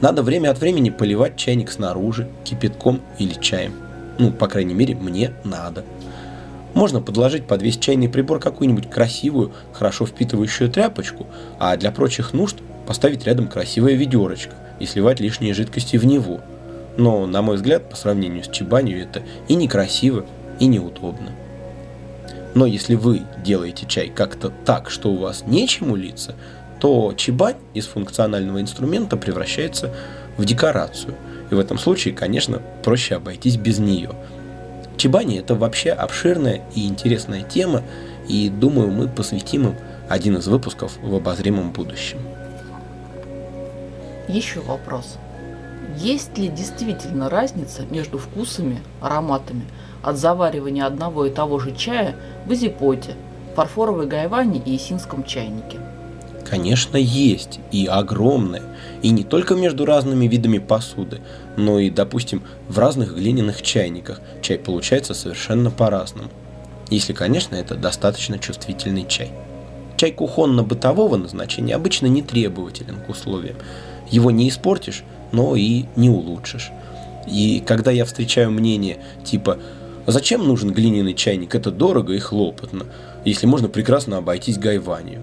Надо 0.00 0.22
время 0.22 0.48
от 0.48 0.60
времени 0.60 0.88
поливать 0.88 1.36
чайник 1.36 1.70
снаружи, 1.70 2.26
кипятком 2.44 3.02
или 3.18 3.34
чаем. 3.34 3.74
Ну, 4.18 4.30
по 4.30 4.48
крайней 4.48 4.72
мере, 4.72 4.94
мне 4.94 5.34
надо. 5.44 5.84
Можно 6.74 7.00
подложить 7.00 7.46
под 7.46 7.62
весь 7.62 7.78
чайный 7.78 8.08
прибор 8.08 8.38
какую-нибудь 8.38 8.88
красивую, 8.88 9.52
хорошо 9.72 10.06
впитывающую 10.06 10.70
тряпочку, 10.70 11.26
а 11.58 11.76
для 11.76 11.92
прочих 11.92 12.32
нужд 12.32 12.56
поставить 12.86 13.24
рядом 13.26 13.48
красивое 13.48 13.94
ведерочко 13.94 14.54
и 14.80 14.86
сливать 14.86 15.20
лишние 15.20 15.54
жидкости 15.54 15.96
в 15.96 16.06
него. 16.06 16.40
Но, 16.96 17.26
на 17.26 17.42
мой 17.42 17.56
взгляд, 17.56 17.88
по 17.88 17.96
сравнению 17.96 18.44
с 18.44 18.48
чебанью 18.48 19.02
это 19.02 19.22
и 19.48 19.54
некрасиво, 19.54 20.26
и 20.58 20.66
неудобно. 20.66 21.30
Но 22.54 22.66
если 22.66 22.94
вы 22.94 23.22
делаете 23.42 23.86
чай 23.86 24.08
как-то 24.14 24.50
так, 24.64 24.90
что 24.90 25.10
у 25.10 25.16
вас 25.16 25.44
нечему 25.46 25.96
литься, 25.96 26.34
то 26.80 27.14
чебань 27.16 27.56
из 27.74 27.86
функционального 27.86 28.60
инструмента 28.60 29.16
превращается 29.16 29.94
в 30.36 30.44
декорацию. 30.44 31.14
И 31.50 31.54
в 31.54 31.58
этом 31.58 31.78
случае, 31.78 32.14
конечно, 32.14 32.60
проще 32.82 33.14
обойтись 33.14 33.56
без 33.56 33.78
нее. 33.78 34.10
Чебани– 35.02 35.36
это 35.40 35.56
вообще 35.56 35.90
обширная 35.90 36.60
и 36.76 36.86
интересная 36.86 37.42
тема, 37.42 37.82
и 38.28 38.48
думаю, 38.48 38.92
мы 38.92 39.08
посвятим 39.08 39.70
им 39.70 39.74
один 40.08 40.36
из 40.36 40.46
выпусков 40.46 40.96
в 41.02 41.12
обозримом 41.12 41.72
будущем. 41.72 42.18
Еще 44.28 44.60
вопрос. 44.60 45.18
Есть 45.96 46.38
ли 46.38 46.46
действительно 46.46 47.28
разница 47.28 47.82
между 47.90 48.18
вкусами, 48.18 48.80
ароматами 49.00 49.64
от 50.04 50.18
заваривания 50.18 50.86
одного 50.86 51.26
и 51.26 51.30
того 51.30 51.58
же 51.58 51.74
чая 51.74 52.14
в 52.46 52.52
изипоте, 52.52 53.16
фарфоровой 53.56 54.06
гайване 54.06 54.62
и 54.64 54.70
есинском 54.70 55.24
чайнике? 55.24 55.80
Конечно, 56.52 56.98
есть, 56.98 57.60
и 57.70 57.86
огромное. 57.86 58.60
И 59.00 59.08
не 59.08 59.24
только 59.24 59.54
между 59.54 59.86
разными 59.86 60.26
видами 60.26 60.58
посуды, 60.58 61.22
но 61.56 61.78
и, 61.78 61.88
допустим, 61.88 62.42
в 62.68 62.78
разных 62.78 63.16
глиняных 63.16 63.62
чайниках 63.62 64.20
чай 64.42 64.58
получается 64.58 65.14
совершенно 65.14 65.70
по-разному. 65.70 66.28
Если, 66.90 67.14
конечно, 67.14 67.54
это 67.54 67.74
достаточно 67.74 68.38
чувствительный 68.38 69.06
чай. 69.08 69.30
Чай 69.96 70.12
кухонно-бытового 70.12 71.16
назначения 71.16 71.74
обычно 71.74 72.04
не 72.04 72.20
требователен 72.20 72.96
к 73.00 73.08
условиям. 73.08 73.56
Его 74.10 74.30
не 74.30 74.50
испортишь, 74.50 75.04
но 75.32 75.56
и 75.56 75.86
не 75.96 76.10
улучшишь. 76.10 76.70
И 77.26 77.62
когда 77.66 77.90
я 77.90 78.04
встречаю 78.04 78.50
мнение 78.50 78.98
типа 79.24 79.56
«Зачем 80.06 80.46
нужен 80.46 80.70
глиняный 80.70 81.14
чайник? 81.14 81.54
Это 81.54 81.70
дорого 81.70 82.12
и 82.12 82.18
хлопотно, 82.18 82.84
если 83.24 83.46
можно 83.46 83.70
прекрасно 83.70 84.18
обойтись 84.18 84.58
гайванью» 84.58 85.22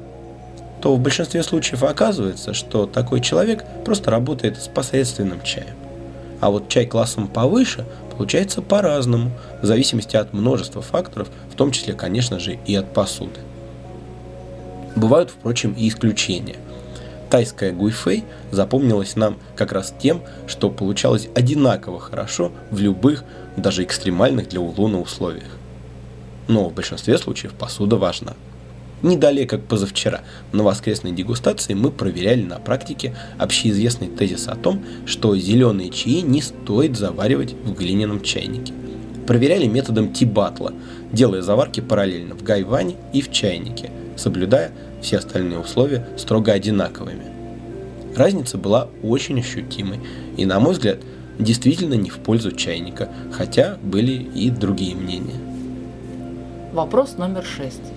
то 0.82 0.96
в 0.96 1.00
большинстве 1.00 1.44
случаев 1.44 1.84
оказывается, 1.84 2.54
что 2.54 2.86
такой 2.86 3.22
человек 3.22 3.66
просто 3.86 4.12
работает 4.12 4.62
с 4.62 4.68
посредственным 4.68 5.42
чаем. 5.44 5.76
А 6.40 6.50
вот 6.50 6.70
чай 6.70 6.86
классом 6.86 7.28
повыше 7.28 7.86
получается 8.16 8.62
по-разному, 8.62 9.32
в 9.62 9.66
зависимости 9.66 10.16
от 10.16 10.34
множества 10.34 10.82
факторов, 10.82 11.30
в 11.52 11.56
том 11.56 11.72
числе, 11.72 11.94
конечно 11.94 12.40
же, 12.40 12.58
и 12.66 12.76
от 12.76 12.94
посуды. 12.94 13.40
Бывают, 14.96 15.30
впрочем, 15.30 15.74
и 15.74 15.88
исключения. 15.88 16.56
Тайская 17.30 17.72
гуйфэй 17.72 18.24
запомнилась 18.52 19.16
нам 19.16 19.38
как 19.56 19.72
раз 19.72 19.94
тем, 20.00 20.24
что 20.48 20.70
получалось 20.70 21.28
одинаково 21.36 22.00
хорошо 22.00 22.52
в 22.72 22.80
любых, 22.80 23.24
даже 23.56 23.84
экстремальных 23.84 24.50
для 24.50 24.62
улуна 24.62 25.00
условиях. 25.00 25.58
Но 26.48 26.70
в 26.70 26.74
большинстве 26.74 27.18
случаев 27.18 27.54
посуда 27.54 27.98
важна– 27.98 28.34
не 29.02 29.16
далее, 29.16 29.48
как 29.48 29.64
позавчера, 29.64 30.22
на 30.52 30.64
воскресной 30.64 31.12
дегустации 31.12 31.74
мы 31.74 31.92
проверяли 31.92 32.44
на 32.44 32.60
практике 32.60 33.16
общеизвестный 33.38 34.08
тезис 34.08 34.48
о 34.48 34.56
том, 34.56 34.84
что 35.06 35.36
зеленые 35.38 35.90
чаи 35.90 36.22
не 36.22 36.42
стоит 36.42 36.98
заваривать 36.98 37.54
в 37.54 37.74
глиняном 37.74 38.22
чайнике. 38.22 38.74
Проверяли 39.26 39.68
методом 39.68 40.12
тибатла, 40.12 40.74
делая 41.14 41.42
заварки 41.42 41.80
параллельно 41.80 42.36
в 42.36 42.44
гайване 42.44 42.96
и 43.14 43.22
в 43.22 43.32
чайнике, 43.32 43.92
соблюдая 44.18 44.72
все 45.02 45.18
остальные 45.18 45.60
условия 45.60 46.08
строго 46.18 46.52
одинаковыми. 46.52 47.26
Разница 48.16 48.58
была 48.58 48.90
очень 49.02 49.40
ощутимой 49.40 50.00
и, 50.36 50.46
на 50.46 50.60
мой 50.60 50.74
взгляд, 50.74 51.00
действительно 51.38 51.94
не 51.94 52.10
в 52.10 52.18
пользу 52.18 52.52
чайника, 52.52 53.08
хотя 53.32 53.78
были 53.82 54.12
и 54.12 54.50
другие 54.50 54.96
мнения. 54.96 55.40
Вопрос 56.74 57.18
номер 57.18 57.46
шесть. 57.46 57.94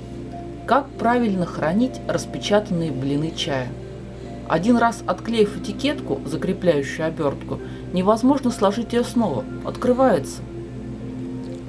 Как 0.66 0.88
правильно 0.90 1.44
хранить 1.44 2.00
распечатанные 2.06 2.92
блины 2.92 3.32
чая? 3.36 3.68
Один 4.48 4.76
раз 4.76 5.02
отклеив 5.06 5.60
этикетку, 5.60 6.20
закрепляющую 6.26 7.06
обертку, 7.06 7.58
невозможно 7.92 8.50
сложить 8.50 8.92
ее 8.92 9.02
снова, 9.02 9.44
открывается. 9.64 10.42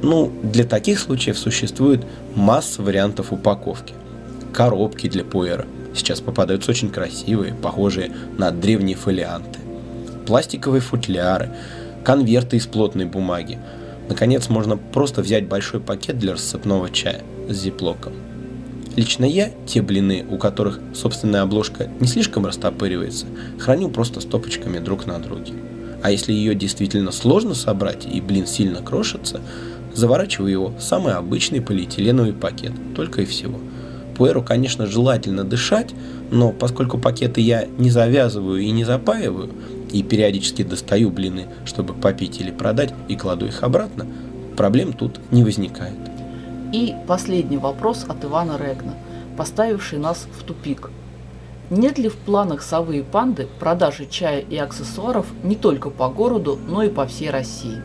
Ну, 0.02 0.32
для 0.44 0.66
таких 0.66 1.00
случаев 1.00 1.38
существует 1.38 2.06
масса 2.36 2.82
вариантов 2.82 3.32
упаковки. 3.32 3.94
Коробки 4.52 5.08
для 5.08 5.24
пуэра. 5.24 5.66
Сейчас 5.96 6.20
попадаются 6.20 6.72
очень 6.72 6.90
красивые, 6.90 7.54
похожие 7.54 8.12
на 8.38 8.52
древние 8.52 8.98
фолианты. 8.98 9.60
Пластиковые 10.28 10.82
футляры, 10.82 11.52
конверты 12.04 12.58
из 12.58 12.68
плотной 12.68 13.06
бумаги. 13.06 13.60
Наконец, 14.10 14.50
можно 14.50 14.78
просто 14.78 15.22
взять 15.22 15.48
большой 15.48 15.80
пакет 15.80 16.20
для 16.20 16.34
рассыпного 16.34 16.90
чая 16.90 17.22
с 17.48 17.56
зиплоком. 17.56 18.14
Лично 18.96 19.26
я 19.26 19.50
те 19.66 19.82
блины, 19.82 20.24
у 20.30 20.38
которых 20.38 20.80
собственная 20.94 21.42
обложка 21.42 21.90
не 22.00 22.08
слишком 22.08 22.46
растопыривается, 22.46 23.26
храню 23.58 23.90
просто 23.90 24.22
стопочками 24.22 24.78
друг 24.78 25.08
на 25.08 25.18
друге. 25.18 25.54
А 26.04 26.12
если 26.12 26.32
ее 26.32 26.54
действительно 26.54 27.12
сложно 27.12 27.56
собрать 27.56 28.06
и 28.06 28.22
блин 28.22 28.46
сильно 28.46 28.82
крошится, 28.82 29.42
заворачиваю 29.96 30.52
его 30.52 30.68
в 30.68 30.82
самый 30.82 31.14
обычный 31.14 31.62
полиэтиленовый 31.62 32.34
пакет, 32.34 32.74
только 32.96 33.24
и 33.24 33.26
всего. 33.26 33.60
Пуэру, 34.16 34.44
конечно, 34.44 34.86
желательно 34.86 35.44
дышать, 35.44 35.90
но 36.30 36.52
поскольку 36.52 37.00
пакеты 37.00 37.42
я 37.42 37.66
не 37.80 37.90
завязываю 37.90 38.62
и 38.62 38.70
не 38.70 38.84
запаиваю, 38.84 39.50
и 39.92 40.04
периодически 40.04 40.64
достаю 40.64 41.10
блины, 41.10 41.48
чтобы 41.66 41.94
попить 41.96 42.40
или 42.40 42.52
продать, 42.52 42.94
и 43.08 43.16
кладу 43.16 43.48
их 43.48 43.64
обратно, 43.64 44.06
проблем 44.56 44.94
тут 44.94 45.20
не 45.32 45.44
возникает. 45.44 46.13
И 46.74 46.96
последний 47.06 47.58
вопрос 47.58 48.04
от 48.10 48.26
Ивана 48.26 48.58
Регна, 48.58 48.96
поставивший 49.38 50.00
нас 50.00 50.28
в 50.36 50.44
тупик. 50.44 50.90
Нет 51.70 52.00
ли 52.00 52.10
в 52.10 52.16
планах 52.16 52.64
совы 52.64 52.98
и 52.98 53.02
панды 53.04 53.48
продажи 53.60 54.08
чая 54.10 54.40
и 54.40 54.58
аксессуаров 54.58 55.28
не 55.44 55.56
только 55.56 55.92
по 55.92 56.10
городу, 56.10 56.60
но 56.68 56.82
и 56.82 56.90
по 56.90 57.06
всей 57.06 57.30
России? 57.30 57.80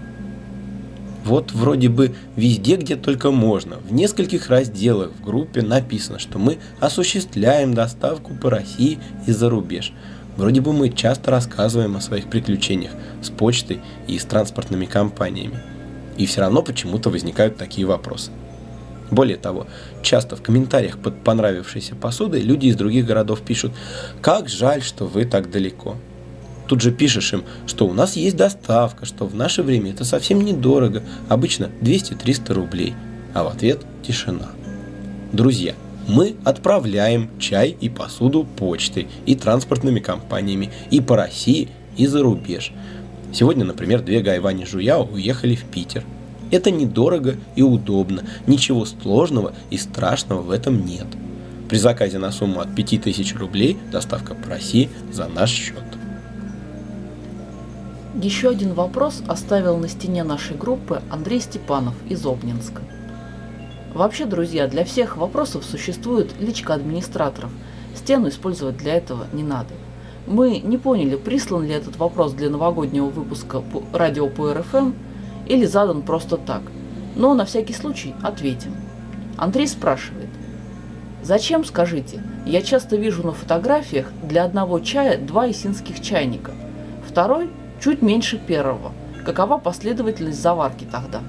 Вот 1.22 1.52
вроде 1.52 1.90
бы 1.90 2.14
везде, 2.34 2.76
где 2.76 2.96
только 2.96 3.30
можно, 3.30 3.76
в 3.76 3.92
нескольких 3.92 4.48
разделах 4.48 5.12
в 5.12 5.22
группе 5.22 5.60
написано, 5.60 6.18
что 6.18 6.38
мы 6.38 6.56
осуществляем 6.80 7.74
доставку 7.74 8.32
по 8.34 8.48
России 8.48 8.98
и 9.26 9.32
за 9.32 9.50
рубеж. 9.50 9.92
Вроде 10.38 10.62
бы 10.62 10.72
мы 10.72 10.88
часто 10.88 11.30
рассказываем 11.30 11.94
о 11.96 12.00
своих 12.00 12.30
приключениях 12.30 12.92
с 13.20 13.28
почтой 13.28 13.82
и 14.06 14.18
с 14.18 14.24
транспортными 14.24 14.86
компаниями. 14.86 15.60
И 16.16 16.24
все 16.24 16.40
равно 16.40 16.62
почему-то 16.62 17.10
возникают 17.10 17.58
такие 17.58 17.86
вопросы. 17.86 18.30
Более 19.10 19.36
того, 19.36 19.66
часто 20.02 20.36
в 20.36 20.42
комментариях 20.42 20.98
под 20.98 21.22
понравившейся 21.24 21.94
посудой 21.94 22.40
люди 22.40 22.66
из 22.66 22.76
других 22.76 23.06
городов 23.06 23.40
пишут 23.40 23.72
«Как 24.20 24.48
жаль, 24.48 24.82
что 24.82 25.06
вы 25.06 25.24
так 25.24 25.50
далеко». 25.50 25.96
Тут 26.66 26.82
же 26.82 26.92
пишешь 26.92 27.32
им, 27.32 27.44
что 27.66 27.86
у 27.86 27.94
нас 27.94 28.16
есть 28.16 28.36
доставка, 28.36 29.06
что 29.06 29.24
в 29.24 29.34
наше 29.34 29.62
время 29.62 29.92
это 29.92 30.04
совсем 30.04 30.42
недорого, 30.42 31.02
обычно 31.28 31.70
200-300 31.80 32.52
рублей. 32.52 32.94
А 33.32 33.44
в 33.44 33.48
ответ 33.48 33.80
тишина. 34.02 34.50
Друзья, 35.32 35.74
мы 36.06 36.36
отправляем 36.44 37.30
чай 37.38 37.74
и 37.80 37.88
посуду 37.88 38.44
почтой 38.44 39.08
и 39.24 39.34
транспортными 39.34 40.00
компаниями 40.00 40.70
и 40.90 41.00
по 41.00 41.16
России, 41.16 41.68
и 41.96 42.06
за 42.06 42.22
рубеж. 42.22 42.72
Сегодня, 43.32 43.64
например, 43.64 44.02
две 44.02 44.20
Гайвани 44.20 44.66
Жуяо 44.66 45.04
уехали 45.04 45.54
в 45.54 45.64
Питер– 45.64 46.04
это 46.50 46.70
недорого 46.70 47.36
и 47.56 47.62
удобно, 47.62 48.24
ничего 48.46 48.84
сложного 48.84 49.52
и 49.70 49.76
страшного 49.76 50.42
в 50.42 50.50
этом 50.50 50.84
нет. 50.84 51.06
При 51.68 51.76
заказе 51.76 52.18
на 52.18 52.32
сумму 52.32 52.60
от 52.60 52.74
5000 52.74 53.34
рублей 53.34 53.76
доставка 53.92 54.34
по 54.34 54.50
России 54.50 54.88
за 55.12 55.28
наш 55.28 55.50
счет. 55.50 55.82
Еще 58.20 58.48
один 58.48 58.72
вопрос 58.72 59.22
оставил 59.28 59.76
на 59.76 59.88
стене 59.88 60.24
нашей 60.24 60.56
группы 60.56 61.02
Андрей 61.10 61.40
Степанов 61.40 61.94
из 62.08 62.24
Обнинска. 62.24 62.82
Вообще, 63.94 64.24
друзья, 64.24 64.66
для 64.66 64.84
всех 64.84 65.16
вопросов 65.16 65.64
существует 65.64 66.32
личка 66.40 66.74
администраторов. 66.74 67.50
Стену 67.94 68.28
использовать 68.28 68.76
для 68.78 68.94
этого 68.94 69.26
не 69.32 69.42
надо. 69.42 69.74
Мы 70.26 70.58
не 70.58 70.78
поняли, 70.78 71.16
прислан 71.16 71.64
ли 71.64 71.72
этот 71.72 71.96
вопрос 71.96 72.32
для 72.32 72.50
новогоднего 72.50 73.06
выпуска 73.06 73.62
радио 73.92 74.28
по 74.28 74.52
РФМ– 74.54 74.92
или 75.48 75.66
задан 75.66 76.02
просто 76.02 76.36
так. 76.36 76.62
Но 77.16 77.34
на 77.34 77.44
всякий 77.44 77.72
случай 77.72 78.14
ответим. 78.22 78.74
Андрей 79.36 79.66
спрашивает. 79.66 80.28
Зачем, 81.22 81.64
скажите, 81.64 82.22
я 82.46 82.62
часто 82.62 82.96
вижу 82.96 83.26
на 83.26 83.32
фотографиях 83.32 84.06
для 84.22 84.44
одного 84.44 84.78
чая 84.80 85.18
два 85.18 85.50
исинских 85.50 86.00
чайника. 86.00 86.52
второй 87.06 87.50
чуть 87.82 88.02
меньше 88.02 88.38
первого. 88.38 88.92
Какова 89.24 89.58
последовательность 89.58 90.40
заварки 90.40 90.86
тогда? 90.90 91.20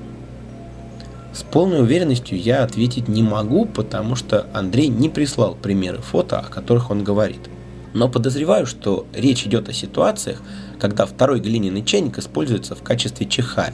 С 1.33 1.43
полной 1.43 1.81
уверенностью 1.81 2.39
я 2.39 2.63
ответить 2.63 3.07
не 3.07 3.23
могу, 3.23 3.65
потому 3.65 4.15
что 4.15 4.47
Андрей 4.53 4.87
не 4.87 5.09
прислал 5.09 5.55
примеры 5.55 5.99
фото, 5.99 6.39
о 6.39 6.43
которых 6.49 6.91
он 6.91 7.03
говорит. 7.03 7.49
Но 7.93 8.09
подозреваю, 8.09 8.65
что 8.65 9.05
речь 9.13 9.45
идет 9.45 9.69
о 9.69 9.73
ситуациях, 9.73 10.41
когда 10.79 11.05
второй 11.05 11.39
глиняный 11.39 11.83
чайник 11.83 12.17
используется 12.19 12.75
в 12.75 12.83
качестве 12.83 13.25
чихая. 13.25 13.73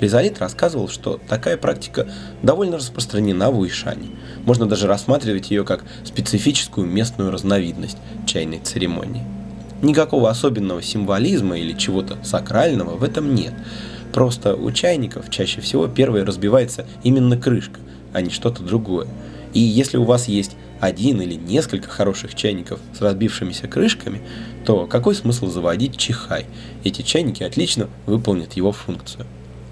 Резолит 0.00 0.38
рассказывал, 0.38 0.88
что 0.88 1.20
такая 1.28 1.56
практика 1.56 2.06
довольно 2.42 2.76
распространена 2.76 3.50
в 3.50 3.58
Уишане. 3.58 4.10
Можно 4.44 4.66
даже 4.66 4.86
рассматривать 4.86 5.50
ее 5.50 5.64
как 5.64 5.84
специфическую 6.04 6.86
местную 6.86 7.30
разновидность 7.30 7.98
чайной 8.26 8.60
церемонии. 8.60 9.24
Никакого 9.82 10.30
особенного 10.30 10.82
символизма 10.82 11.58
или 11.58 11.72
чего-то 11.72 12.16
сакрального 12.24 12.96
в 12.96 13.04
этом 13.04 13.34
нет– 13.34 13.52
Просто 14.16 14.54
у 14.54 14.70
чайников 14.70 15.28
чаще 15.28 15.60
всего 15.60 15.88
первой 15.88 16.24
разбивается 16.24 16.86
именно 17.02 17.36
крышка, 17.36 17.80
а 18.14 18.22
не 18.22 18.30
что-то 18.30 18.62
другое. 18.62 19.06
И 19.52 19.60
если 19.60 19.98
у 19.98 20.04
вас 20.04 20.26
есть 20.26 20.56
один 20.80 21.20
или 21.20 21.34
несколько 21.34 21.90
хороших 21.90 22.34
чайников 22.34 22.80
с 22.96 23.02
разбившимися 23.02 23.68
крышками, 23.68 24.22
то 24.64 24.86
какой 24.86 25.14
смысл 25.14 25.48
заводить 25.48 25.98
чихай? 25.98 26.46
Эти 26.82 27.02
чайники 27.02 27.42
отлично 27.42 27.90
выполнят 28.06 28.54
его 28.54 28.72
функцию. 28.72 29.26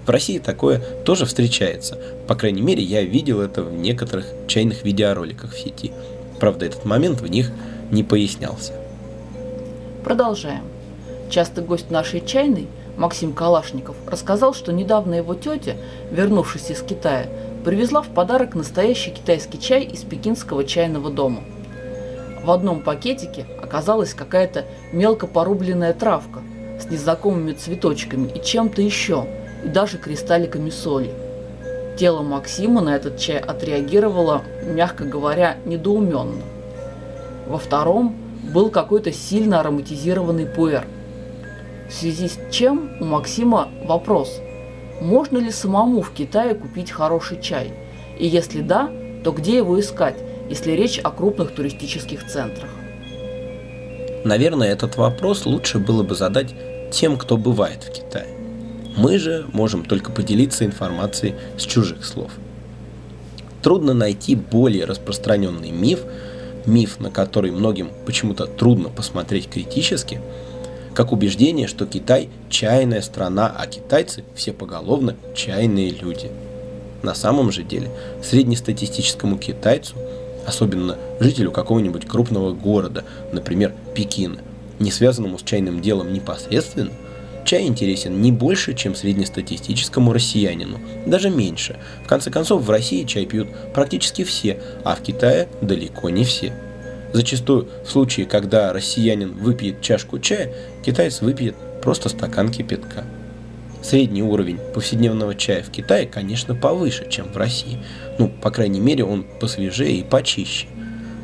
В 0.05 0.09
России 0.09 0.39
такое 0.39 0.79
тоже 1.03 1.25
встречается. 1.25 1.97
По 2.27 2.35
крайней 2.35 2.61
мере, 2.61 2.83
я 2.83 3.01
видел 3.01 3.41
это 3.41 3.63
в 3.63 3.73
некоторых 3.73 4.27
чайных 4.47 4.83
видеороликах 4.83 5.53
в 5.53 5.59
сети. 5.59 5.91
Правда, 6.39 6.65
этот 6.65 6.85
момент 6.85 7.21
в 7.21 7.27
них 7.27 7.51
не 7.91 8.03
пояснялся. 8.03 8.73
Продолжаем. 10.03 10.63
Часто 11.29 11.61
гость 11.61 11.89
нашей 11.89 12.21
чайной– 12.25 12.67
Максим 12.97 13.33
Калашников, 13.33 13.95
рассказал, 14.07 14.53
что 14.53 14.71
недавно 14.71 15.15
его 15.15 15.35
тетя, 15.35 15.75
вернувшись 16.11 16.71
из 16.71 16.81
Китая, 16.81 17.27
привезла 17.63 18.01
в 18.01 18.07
подарок 18.07 18.55
настоящий 18.55 19.11
китайский 19.11 19.59
чай 19.59 19.83
из 19.83 20.03
пекинского 20.03 20.63
чайного 20.63 21.09
дома. 21.09 21.43
В 22.43 22.51
одном 22.51 22.81
пакетике 22.81 23.45
оказалась 23.61 24.13
какая-то 24.13 24.65
мелко 24.93 25.27
порубленная 25.27 25.93
травка 25.93 26.41
с 26.79 26.89
незнакомыми 26.89 27.53
цветочками 27.53 28.29
и 28.29 28.41
чем-то 28.41 28.81
еще, 28.81 29.27
и 29.65 29.67
даже 29.67 29.97
кристалликами 29.97 30.69
соли. 30.69 31.11
Тело 31.97 32.21
Максима 32.21 32.81
на 32.81 32.95
этот 32.95 33.17
чай 33.17 33.39
отреагировало, 33.39 34.43
мягко 34.63 35.03
говоря, 35.03 35.57
недоуменно. 35.65 36.41
Во 37.47 37.57
втором 37.57 38.15
был 38.53 38.69
какой-то 38.69 39.11
сильно 39.11 39.59
ароматизированный 39.59 40.45
пуэр– 40.45 40.85
в 41.87 41.93
связи 41.93 42.27
с 42.27 42.39
чем 42.51 42.97
у 42.99 43.05
Максима 43.05 43.69
вопрос, 43.83 44.39
можно 45.01 45.37
ли 45.37 45.51
самому 45.51 46.01
в 46.01 46.11
Китае 46.11 46.55
купить 46.55 46.89
хороший 46.89 47.39
чай? 47.39 47.73
И 48.17 48.25
если 48.25 48.61
да, 48.61 48.89
то 49.23 49.31
где 49.31 49.57
его 49.57 49.79
искать, 49.79 50.15
если 50.49 50.71
речь 50.71 50.99
о 50.99 51.11
крупных 51.11 51.53
туристических 51.53 52.25
центрах? 52.27 52.69
Наверное, 54.23 54.69
этот 54.69 54.97
вопрос 54.97 55.45
лучше 55.45 55.77
было 55.77 56.01
бы 56.01 56.15
задать 56.15 56.55
тем, 56.91 57.17
кто 57.17 57.37
бывает 57.37 57.83
в 57.83 57.91
Китае. 57.91 58.34
Мы 58.95 59.17
же 59.17 59.45
можем 59.51 59.83
только 59.83 60.11
поделиться 60.11 60.65
информацией 60.65 61.35
с 61.57 61.63
чужих 61.63 62.05
слов. 62.05 62.31
Трудно 63.61 63.93
найти 63.93 64.35
более 64.35 64.85
распространенный 64.85 65.71
миф, 65.71 66.01
миф, 66.65 66.99
на 66.99 67.11
который 67.11 67.51
многим 67.51 67.89
почему-то 68.05 68.45
трудно 68.45 68.89
посмотреть 68.89 69.49
критически– 69.49 70.21
как 70.95 71.11
убеждение, 71.11 71.67
что 71.67 71.85
Китай– 71.85 72.29
чайная 72.49 73.01
страна, 73.01 73.53
а 73.55 73.67
китайцы 73.67 74.23
все 74.33 74.53
поголовно 74.53 75.17
чайные 75.35 75.89
люди. 75.89 76.31
На 77.03 77.13
самом 77.13 77.51
же 77.51 77.63
деле, 77.63 77.91
среднестатистическому 78.23 79.37
китайцу, 79.37 79.95
особенно 80.47 80.97
жителю 81.19 81.51
какого-нибудь 81.51 82.07
крупного 82.07 82.53
города, 82.53 83.03
например, 83.33 83.73
Пекина, 83.93 84.37
не 84.79 84.89
связанному 84.89 85.37
с 85.37 85.43
чайным 85.43 85.81
делом 85.81 86.13
непосредственно, 86.13 86.91
чай 87.45 87.65
интересен 87.65 88.21
не 88.21 88.31
больше, 88.31 88.73
чем 88.73 88.95
среднестатистическому 88.95 90.11
россиянину, 90.11 90.79
даже 91.05 91.29
меньше. 91.29 91.77
В 92.03 92.07
конце 92.07 92.31
концов, 92.31 92.63
в 92.63 92.69
России 92.69 93.05
чай 93.05 93.25
пьют 93.25 93.47
практически 93.73 94.23
все, 94.23 94.59
а 94.83 94.95
в 94.95 95.01
Китае 95.01 95.47
далеко 95.61 96.09
не 96.09 96.25
все. 96.25 96.53
Зачастую 97.13 97.69
в 97.85 97.89
случае, 97.89 98.25
когда 98.25 98.73
россиянин 98.73 99.33
выпьет 99.33 99.81
чашку 99.81 100.19
чая, 100.19 100.51
китаец 100.83 101.21
выпьет 101.21 101.55
просто 101.81 102.09
стакан 102.09 102.51
кипятка. 102.51 103.05
Средний 103.81 104.23
уровень 104.23 104.59
повседневного 104.73 105.35
чая 105.35 105.63
в 105.63 105.69
Китае, 105.69 106.07
конечно, 106.07 106.55
повыше, 106.55 107.07
чем 107.09 107.31
в 107.31 107.37
России. 107.37 107.77
Ну, 108.17 108.27
по 108.27 108.49
крайней 108.49 108.79
мере, 108.79 109.05
он 109.05 109.25
посвежее 109.39 109.99
и 109.99 110.03
почище. 110.03 110.67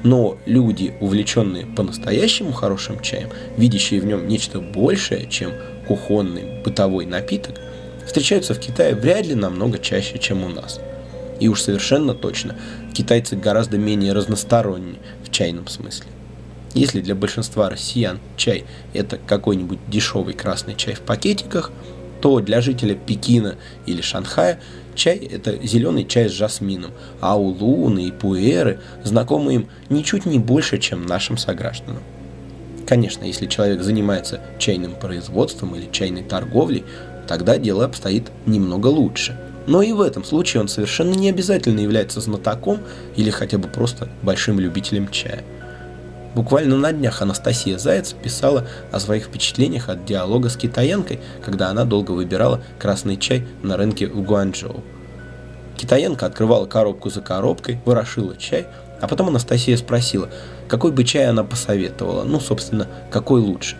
Но 0.03 0.37
люди, 0.45 0.93
увлеченные 0.99 1.65
по-настоящему 1.65 2.53
хорошим 2.53 3.01
чаем, 3.01 3.29
видящие 3.57 3.99
в 3.99 4.05
нем 4.05 4.27
нечто 4.27 4.59
большее, 4.59 5.27
чем 5.29 5.51
кухонный 5.87 6.61
бытовой 6.63 7.05
напиток, 7.05 7.55
встречаются 8.05 8.53
в 8.53 8.59
Китае 8.59 8.95
вряд 8.95 9.25
ли 9.25 9.35
намного 9.35 9.79
чаще, 9.79 10.17
чем 10.19 10.43
у 10.43 10.49
нас. 10.49 10.79
И 11.39 11.47
уж 11.47 11.61
совершенно 11.61 12.13
точно, 12.13 12.55
китайцы 12.93 13.35
гораздо 13.35 13.77
менее 13.77 14.13
разносторонние 14.13 14.99
в 15.23 15.31
чайном 15.31 15.67
смысле. 15.67 16.07
Если 16.73 17.01
для 17.01 17.15
большинства 17.15 17.69
россиян 17.69 18.19
чай– 18.37 18.65
это 18.93 19.17
какой-нибудь 19.17 19.79
дешевый 19.89 20.33
красный 20.33 20.75
чай 20.75 20.93
в 20.93 21.01
пакетиках, 21.01 21.71
то 22.21 22.39
для 22.39 22.61
жителя 22.61 22.95
Пекина 22.95 23.55
или 23.85 24.01
Шанхая 24.01 24.59
чай– 24.95 25.17
это 25.31 25.57
зеленый 25.65 26.05
чай 26.05 26.29
с 26.29 26.31
жасмином, 26.31 26.91
а 27.19 27.37
улуны 27.37 28.07
и 28.07 28.11
пуэры 28.11 28.79
знакомы 29.03 29.55
им 29.55 29.67
ничуть 29.89 30.25
не 30.25 30.39
больше, 30.39 30.77
чем 30.77 31.05
нашим 31.05 31.37
согражданам. 31.37 32.03
Конечно, 32.91 33.23
если 33.23 33.45
человек 33.45 33.83
занимается 33.83 34.41
чайным 34.59 34.95
производством 34.95 35.77
или 35.77 35.87
чайной 35.89 36.23
торговлей, 36.23 36.83
тогда 37.25 37.57
дело 37.57 37.85
обстоит 37.85 38.29
немного 38.45 38.87
лучше– 38.87 39.39
но 39.65 39.81
и 39.81 39.93
в 39.93 40.01
этом 40.01 40.25
случае 40.25 40.59
он 40.59 40.67
совершенно 40.67 41.13
не 41.13 41.29
обязательно 41.29 41.79
является 41.79 42.19
знатоком 42.19 42.79
или 43.15 43.29
хотя 43.29 43.57
бы 43.57 43.69
просто 43.69 44.09
большим 44.21 44.59
любителем 44.59 45.07
чая. 45.09 45.45
Буквально 46.35 46.77
на 46.77 46.91
днях 46.91 47.21
Анастасия 47.21 47.77
Заяц 47.77 48.11
писала 48.11 48.67
о 48.91 48.99
своих 48.99 49.25
впечатлениях 49.25 49.87
от 49.87 50.03
диалога 50.03 50.49
с 50.49 50.57
китаянкой, 50.57 51.21
когда 51.45 51.69
она 51.69 51.85
долго 51.85 52.11
выбирала 52.11 52.61
красный 52.77 53.15
чай 53.15 53.47
на 53.63 53.77
рынке 53.77 54.07
в 54.07 54.21
Гуанчжоу. 54.23 54.83
Китаянка 55.77 56.25
открывала 56.25 56.65
коробку 56.65 57.09
за 57.09 57.21
коробкой, 57.21 57.79
ворошила 57.85 58.35
чай, 58.35 58.67
а 59.01 59.07
потом 59.07 59.29
Анастасия 59.29 59.75
спросила, 59.77 60.29
какой 60.71 60.93
бы 60.93 61.03
чай 61.03 61.27
она 61.27 61.43
посоветовала, 61.43 62.23
ну, 62.23 62.39
собственно, 62.39 62.87
какой 63.09 63.41
лучше. 63.41 63.75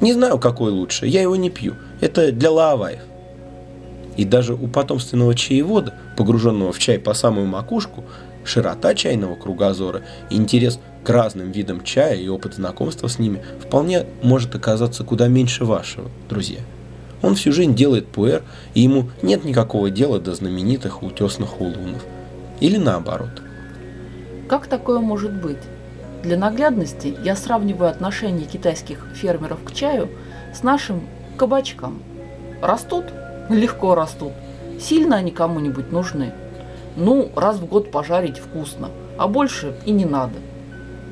«Не 0.00 0.12
знаю, 0.12 0.38
какой 0.38 0.70
лучше, 0.70 1.08
я 1.08 1.20
его 1.20 1.34
не 1.34 1.50
пью, 1.50 1.74
это 2.00 2.30
для 2.30 2.52
лааваев». 2.52 3.00
И 4.16 4.24
даже 4.24 4.54
у 4.54 4.68
потомственного 4.68 5.34
чаевода, 5.34 5.94
погруженного 6.16 6.70
в 6.70 6.78
чай 6.78 7.00
по 7.00 7.12
самую 7.12 7.48
макушку, 7.48 8.04
широта 8.44 8.94
чайного 8.94 9.34
кругозора, 9.34 10.02
интерес 10.30 10.78
к 11.02 11.10
разным 11.10 11.50
видам 11.50 11.82
чая 11.82 12.14
и 12.14 12.28
опыт 12.28 12.54
знакомства 12.54 13.08
с 13.08 13.18
ними 13.18 13.42
вполне 13.60 14.06
может 14.22 14.54
оказаться 14.54 15.02
куда 15.02 15.26
меньше 15.26 15.64
вашего, 15.64 16.08
друзья. 16.28 16.60
Он 17.20 17.34
всю 17.34 17.50
жизнь 17.50 17.74
делает 17.74 18.06
пуэр, 18.06 18.44
и 18.74 18.82
ему 18.82 19.10
нет 19.22 19.44
никакого 19.44 19.90
дела 19.90 20.20
до 20.20 20.36
знаменитых 20.36 21.02
утесных 21.02 21.60
улунов. 21.60 22.04
Или 22.60 22.76
наоборот. 22.76 23.42
Как 24.48 24.68
такое 24.68 25.00
может 25.00 25.32
быть? 25.32 25.58
Для 26.22 26.36
наглядности 26.36 27.16
я 27.22 27.36
сравниваю 27.36 27.90
отношение 27.90 28.46
китайских 28.46 29.06
фермеров 29.14 29.62
к 29.64 29.72
чаю 29.72 30.08
с 30.52 30.62
нашим 30.62 31.02
кабачкам. 31.36 32.02
Растут 32.60 33.04
легко 33.48 33.94
растут. 33.94 34.32
Сильно 34.80 35.16
они 35.16 35.30
кому-нибудь 35.30 35.92
нужны. 35.92 36.32
Ну, 36.96 37.30
раз 37.36 37.56
в 37.56 37.66
год 37.66 37.90
пожарить 37.90 38.38
вкусно, 38.38 38.90
а 39.16 39.28
больше 39.28 39.74
и 39.86 39.92
не 39.92 40.04
надо. 40.04 40.34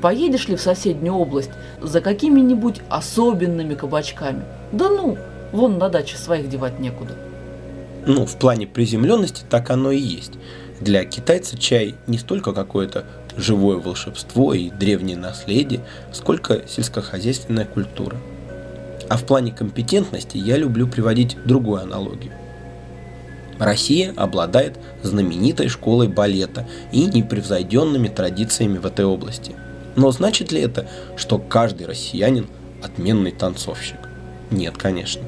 Поедешь 0.01 0.47
ли 0.47 0.55
в 0.55 0.61
соседнюю 0.61 1.15
область 1.15 1.51
за 1.81 2.01
какими-нибудь 2.01 2.81
особенными 2.89 3.73
кабачками? 3.73 4.43
Да 4.71 4.89
ну, 4.89 5.17
вон 5.51 5.77
на 5.77 5.89
даче 5.89 6.17
своих 6.17 6.49
девать 6.49 6.79
некуда. 6.79 7.13
Ну, 8.05 8.25
в 8.25 8.37
плане 8.37 8.67
приземленности 8.67 9.43
так 9.49 9.69
оно 9.69 9.91
и 9.91 9.99
есть. 9.99 10.33
Для 10.79 11.03
китайца 11.03 11.57
чай 11.57 11.95
не 12.05 12.17
столько 12.17 12.53
какое-то 12.53 13.05
живое 13.37 13.77
волшебство 13.77 14.53
и 14.53 14.69
древнее 14.69 15.17
наследие, 15.17 15.81
сколько 16.11 16.63
сельскохозяйственная 16.67 17.65
культура. 17.65 18.17
А 19.09 19.17
в 19.17 19.23
плане 19.23 19.51
компетентности 19.51 20.37
я 20.37 20.57
люблю 20.57 20.87
приводить 20.87 21.37
другую 21.45 21.81
аналогию. 21.81 22.33
Россия 23.59 24.13
обладает 24.15 24.77
знаменитой 25.01 25.67
школой 25.67 26.07
балета 26.07 26.67
и 26.91 27.05
непревзойденными 27.05 28.07
традициями 28.07 28.77
в 28.77 28.85
этой 28.85 29.05
области. 29.05 29.55
Но 29.95 30.11
значит 30.11 30.51
ли 30.51 30.61
это, 30.61 30.87
что 31.15 31.39
каждый 31.39 31.87
россиянин 31.87 32.47
отменный 32.83 33.31
танцовщик? 33.31 33.97
Нет, 34.51 34.77
конечно. 34.77 35.23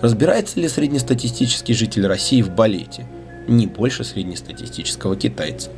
Разбирается 0.00 0.58
ли 0.60 0.68
среднестатистический 0.68 1.74
житель 1.74 2.06
России 2.06 2.42
в 2.42 2.50
балете? 2.50 3.06
Не 3.46 3.66
больше 3.66 4.04
среднестатистического 4.04 5.16
китайца. 5.16 5.70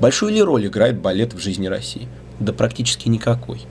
Большую 0.00 0.32
ли 0.32 0.42
роль 0.42 0.66
играет 0.66 0.98
балет 0.98 1.34
в 1.34 1.38
жизни 1.38 1.66
России? 1.66 2.08
Да 2.40 2.52
практически 2.52 3.08
никакой. 3.08 3.62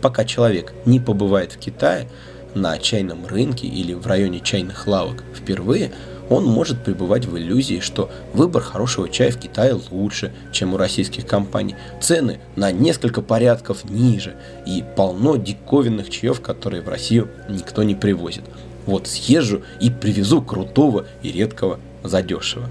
Пока 0.00 0.24
человек 0.24 0.72
не 0.84 1.00
побывает 1.00 1.52
в 1.52 1.58
Китае, 1.58 2.08
на 2.54 2.78
чайном 2.78 3.26
рынке 3.26 3.66
или 3.66 3.92
в 3.92 4.06
районе 4.06 4.40
чайных 4.40 4.86
лавок 4.86 5.24
впервые, 5.34 5.92
он 6.28 6.44
может 6.44 6.82
пребывать 6.82 7.26
в 7.26 7.36
иллюзии, 7.36 7.80
что 7.80 8.10
выбор 8.32 8.62
хорошего 8.62 9.08
чая 9.08 9.30
в 9.30 9.38
Китае 9.38 9.78
лучше, 9.90 10.32
чем 10.52 10.74
у 10.74 10.76
российских 10.76 11.26
компаний. 11.26 11.76
Цены 12.00 12.40
на 12.56 12.72
несколько 12.72 13.22
порядков 13.22 13.84
ниже 13.84 14.34
и 14.66 14.84
полно 14.96 15.36
диковинных 15.36 16.10
чаев, 16.10 16.40
которые 16.40 16.82
в 16.82 16.88
Россию 16.88 17.28
никто 17.48 17.82
не 17.82 17.94
привозит. 17.94 18.44
Вот 18.86 19.06
съезжу 19.06 19.62
и 19.80 19.90
привезу 19.90 20.42
крутого 20.42 21.06
и 21.22 21.30
редкого 21.30 21.78
задешево. 22.02 22.68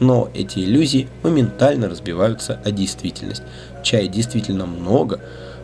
Но 0.00 0.30
эти 0.34 0.60
иллюзии 0.60 1.08
моментально 1.22 1.88
разбиваются 1.88 2.58
о 2.64 2.70
действительность. 2.70 3.42
Чая 3.82 4.08
действительно 4.08 4.66
много, 4.66 5.20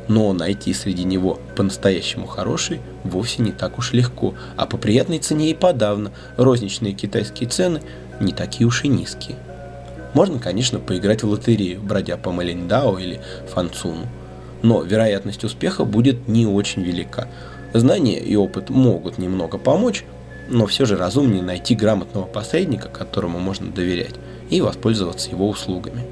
но 0.09 0.33
найти 0.33 0.73
среди 0.73 1.05
него 1.05 1.41
по-настоящему 1.57 2.27
хороший 2.27 2.81
вовсе 3.03 3.43
не 3.43 3.51
так 3.51 3.79
уж 3.79 3.93
легко, 3.93 4.35
а 4.57 4.67
по 4.67 4.77
приятной 4.77 5.19
цене 5.19 5.51
и 5.51 5.55
подавно 5.55 6.13
розничные 6.37 6.93
китайские 6.93 7.49
цены 7.49 7.81
не 8.21 8.33
такие 8.33 8.67
уж 8.67 8.85
и 8.85 8.89
низкие. 8.89 9.37
Можно, 10.15 10.39
конечно, 10.39 10.79
поиграть 10.79 11.23
в 11.23 11.29
лотерею, 11.29 11.81
бродя 11.81 12.17
по 12.17 12.31
Малиндао 12.31 12.99
или 12.99 13.21
Фанцуну, 13.49 14.07
но 14.63 14.83
вероятность 14.83 15.45
успеха 15.45 15.85
будет 15.85 16.29
не 16.29 16.47
очень 16.47 16.83
велика. 16.83 17.29
Знания 17.75 18.21
и 18.21 18.37
опыт 18.37 18.71
могут 18.71 19.19
немного 19.19 19.59
помочь, 19.59 20.05
но 20.49 20.67
все 20.67 20.85
же 20.85 20.97
разумнее 20.97 21.43
найти 21.43 21.75
грамотного 21.75 22.25
посредника, 22.25 22.89
которому 22.89 23.39
можно 23.39 23.71
доверять, 23.71 24.15
и 24.51 24.61
воспользоваться 24.61 25.31
его 25.31 25.49
услугами. 25.49 26.05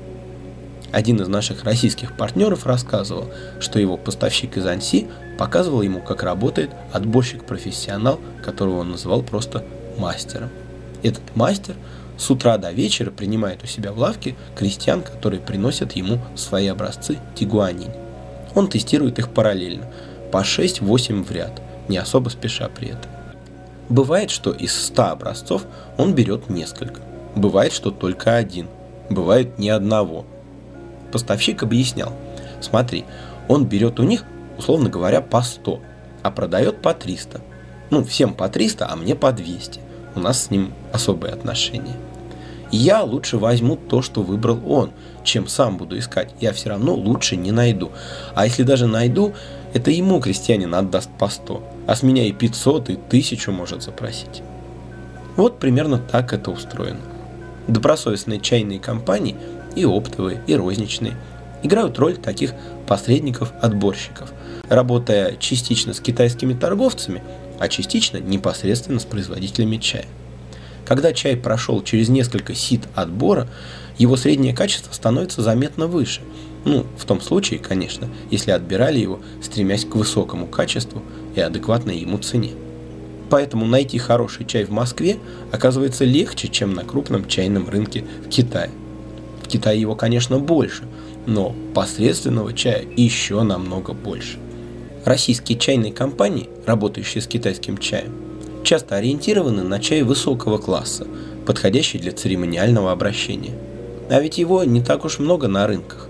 Один 0.92 1.20
из 1.20 1.26
наших 1.26 1.64
российских 1.64 2.16
партнеров 2.16 2.66
рассказывал, 2.66 3.28
что 3.58 3.80
его 3.80 3.96
поставщик 3.96 4.56
из 4.56 4.66
Анси 4.66 5.08
показывал 5.38 5.82
ему, 5.82 6.00
как 6.00 6.22
работает 6.22 6.70
отборщик-профессионал, 6.92 8.20
которого 8.44 8.78
он 8.78 8.92
называл 8.92 9.22
просто 9.22 9.64
мастером. 9.98 10.50
Этот 11.02 11.34
мастер 11.34 11.74
с 12.16 12.30
утра 12.30 12.58
до 12.58 12.70
вечера 12.70 13.10
принимает 13.10 13.64
у 13.64 13.66
себя 13.66 13.92
в 13.92 13.98
лавке 13.98 14.36
крестьян, 14.54 15.02
которые 15.02 15.40
приносят 15.40 15.92
ему 15.92 16.20
свои 16.36 16.68
образцы 16.68 17.18
тигуанинь. 17.34 17.90
Он 18.54 18.68
тестирует 18.68 19.18
их 19.18 19.30
параллельно, 19.30 19.86
по 20.30 20.38
6-8 20.38 21.24
в 21.24 21.30
ряд, 21.32 21.60
не 21.88 21.96
особо 21.96 22.28
спеша 22.28 22.68
при 22.68 22.90
этом. 22.90 23.13
Бывает, 23.88 24.30
что 24.30 24.50
из 24.50 24.74
100 24.86 25.02
образцов 25.02 25.66
он 25.96 26.14
берет 26.14 26.48
несколько. 26.48 27.00
Бывает, 27.34 27.72
что 27.72 27.90
только 27.90 28.36
один. 28.36 28.68
Бывает 29.10 29.58
ни 29.58 29.68
одного– 29.68 30.24
поставщик 31.14 31.62
объяснял. 31.62 32.12
Смотри, 32.60 33.04
он 33.46 33.66
берет 33.66 34.00
у 34.00 34.02
них, 34.02 34.24
условно 34.58 34.90
говоря, 34.90 35.20
по 35.20 35.42
100, 35.42 35.80
а 36.24 36.30
продает 36.32 36.82
по 36.82 36.92
300. 36.92 37.40
Ну, 37.90 38.02
всем 38.02 38.34
по 38.34 38.48
300, 38.48 38.90
а 38.90 38.96
мне 38.96 39.14
по 39.14 39.30
200. 39.30 39.78
У 40.16 40.18
нас 40.18 40.42
с 40.42 40.50
ним 40.50 40.72
особые 40.92 41.32
отношения. 41.32 41.94
я 42.72 43.04
лучше 43.04 43.38
возьму 43.38 43.76
то, 43.76 44.02
что 44.02 44.22
выбрал 44.22 44.58
он, 44.66 44.90
чем 45.22 45.46
сам 45.46 45.76
буду 45.76 45.96
искать. 45.96 46.34
Я 46.40 46.52
все 46.52 46.70
равно 46.70 46.94
лучше 46.94 47.36
не 47.36 47.52
найду. 47.52 47.92
А 48.34 48.46
если 48.46 48.64
даже 48.64 48.88
найду, 48.88 49.34
это 49.72 49.92
ему 49.92 50.18
крестьянин 50.18 50.74
отдаст 50.74 51.10
по 51.16 51.28
100, 51.28 51.62
а 51.86 51.96
с 51.96 52.02
меня 52.02 52.24
и 52.24 52.32
500, 52.32 52.90
и 52.90 52.94
1000 52.94 53.50
может 53.50 53.82
запросить. 53.82 54.42
Вот 55.36 55.58
примерно 55.58 55.98
так 55.98 56.32
это 56.32 56.50
устроено. 56.50 57.00
Добросовестные 57.66 58.40
чайные 58.40 58.78
компании– 58.78 59.36
и 59.74 59.84
оптовые, 59.84 60.40
и 60.46 60.54
розничные, 60.54 61.16
играют 61.62 61.98
роль 61.98 62.16
таких 62.16 62.52
посредников-отборщиков, 62.86 64.32
работая 64.68 65.36
частично 65.36 65.94
с 65.94 66.00
китайскими 66.00 66.54
торговцами, 66.54 67.22
а 67.58 67.68
частично 67.68 68.18
непосредственно 68.18 69.00
с 69.00 69.04
производителями 69.04 69.76
чая. 69.76 70.06
Когда 70.84 71.12
чай 71.12 71.36
прошел 71.36 71.82
через 71.82 72.08
несколько 72.08 72.54
сит 72.54 72.82
отбора, 72.94 73.48
его 73.98 74.16
среднее 74.16 74.54
качество 74.54 74.92
становится 74.92 75.42
заметно 75.42 75.86
выше. 75.86 76.20
Ну, 76.64 76.86
в 76.96 77.04
том 77.04 77.20
случае, 77.20 77.60
конечно, 77.60 78.08
если 78.30 78.50
отбирали 78.50 78.98
его, 78.98 79.20
стремясь 79.42 79.84
к 79.84 79.94
высокому 79.94 80.46
качеству 80.46 81.02
и 81.36 81.40
адекватной 81.40 81.98
ему 81.98 82.18
цене. 82.18 82.52
Поэтому 83.30 83.66
найти 83.66 83.98
хороший 83.98 84.46
чай 84.46 84.64
в 84.64 84.70
Москве 84.70 85.18
оказывается 85.50 86.04
легче, 86.04 86.48
чем 86.48 86.74
на 86.74 86.84
крупном 86.84 87.26
чайном 87.26 87.68
рынке 87.68 88.04
в 88.24 88.28
Китае. 88.28 88.70
В 89.42 89.48
Китае 89.48 89.80
его, 89.80 89.94
конечно, 89.94 90.38
больше, 90.38 90.84
но 91.26 91.54
посредственного 91.74 92.52
чая 92.52 92.84
еще 92.96 93.42
намного 93.42 93.92
больше. 93.92 94.38
Российские 95.04 95.58
чайные 95.58 95.92
компании, 95.92 96.48
работающие 96.64 97.20
с 97.20 97.26
китайским 97.26 97.76
чаем, 97.76 98.14
часто 98.62 98.96
ориентированы 98.96 99.62
на 99.62 99.78
чай 99.78 100.02
высокого 100.02 100.58
класса, 100.58 101.06
подходящий 101.46 101.98
для 101.98 102.12
церемониального 102.12 102.90
обращения. 102.90 103.52
А 104.10 104.20
ведь 104.20 104.38
его 104.38 104.64
не 104.64 104.82
так 104.82 105.04
уж 105.04 105.18
много 105.18 105.48
на 105.48 105.66
рынках. 105.66 106.08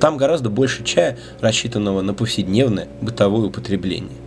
Там 0.00 0.16
гораздо 0.16 0.50
больше 0.50 0.84
чая, 0.84 1.18
рассчитанного 1.40 2.02
на 2.02 2.12
повседневное 2.12 2.88
бытовое 3.00 3.46
употребление. 3.46 4.18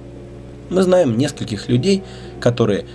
Мы 0.69 0.81
знаем 0.83 1.17
нескольких 1.17 1.69
людей, 1.69 2.03
которые 2.39 2.85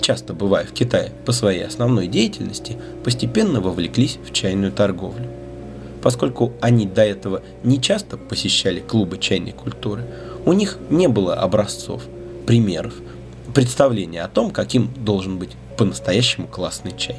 часто 0.00 0.34
бывая 0.34 0.64
в 0.64 0.72
Китае 0.72 1.12
по 1.24 1.32
своей 1.32 1.64
основной 1.64 2.08
деятельности, 2.08 2.76
постепенно 3.04 3.60
вовлеклись 3.60 4.18
в 4.26 4.32
чайную 4.32 4.72
торговлю. 4.72 5.26
Поскольку 6.02 6.52
они 6.60 6.86
до 6.86 7.02
этого 7.02 7.42
не 7.62 7.80
часто 7.80 8.16
посещали 8.16 8.80
клубы 8.80 9.18
чайной 9.18 9.52
культуры, 9.52 10.04
у 10.44 10.52
них 10.52 10.78
не 10.90 11.06
было 11.06 11.34
образцов, 11.34 12.02
примеров, 12.46 12.94
представления 13.54 14.22
о 14.22 14.28
том, 14.28 14.50
каким 14.50 14.92
должен 14.96 15.38
быть 15.38 15.50
по-настоящему 15.78 16.48
классный 16.48 16.92
чай. 16.96 17.16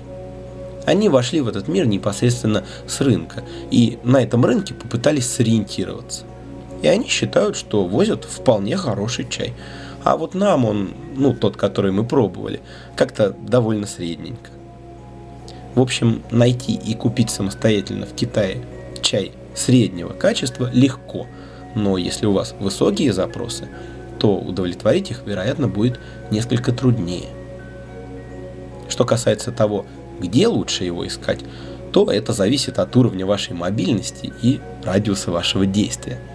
Они 0.86 1.10
вошли 1.10 1.42
в 1.42 1.48
этот 1.48 1.68
мир 1.68 1.86
непосредственно 1.86 2.66
с 2.88 3.00
рынка 3.02 3.44
и 3.72 4.00
на 4.04 4.22
этом 4.22 4.44
рынке 4.46 4.74
попытались 4.74 5.30
сориентироваться. 5.30 6.26
И 6.82 6.88
они 6.88 7.08
считают, 7.08 7.56
что 7.56 7.86
возят 7.86 8.26
вполне 8.26 8.76
хороший 8.78 9.28
чай– 9.30 9.54
а 10.04 10.18
вот 10.18 10.34
нам 10.34 10.66
он, 10.66 10.92
ну, 11.16 11.34
тот, 11.34 11.56
который 11.56 11.92
мы 11.92 12.04
пробовали, 12.04 12.62
как-то 12.96 13.32
довольно 13.32 13.88
средненько. 13.88 14.52
В 15.76 15.82
общем, 15.82 16.22
найти 16.30 16.74
и 16.74 16.94
купить 16.94 17.30
самостоятельно 17.30 18.06
в 18.06 18.14
Китае 18.14 18.64
чай 19.02 19.32
среднего 19.56 20.10
качества 20.10 20.70
легко, 20.74 21.28
но 21.76 21.98
если 21.98 22.26
у 22.26 22.34
вас 22.34 22.54
высокие 22.60 23.14
запросы, 23.14 23.68
то 24.20 24.38
удовлетворить 24.38 25.10
их, 25.10 25.24
вероятно, 25.26 25.68
будет 25.68 26.00
несколько 26.32 26.72
труднее. 26.72 27.30
Что 28.90 29.06
касается 29.06 29.52
того, 29.52 29.86
где 30.20 30.48
лучше 30.48 30.84
его 30.84 31.06
искать, 31.06 31.40
то 31.92 32.10
это 32.12 32.34
зависит 32.34 32.80
от 32.80 32.96
уровня 32.96 33.26
вашей 33.26 33.54
мобильности 33.54 34.34
и 34.42 34.60
радиуса 34.84 35.32
вашего 35.32 35.66
действия– 35.66 36.20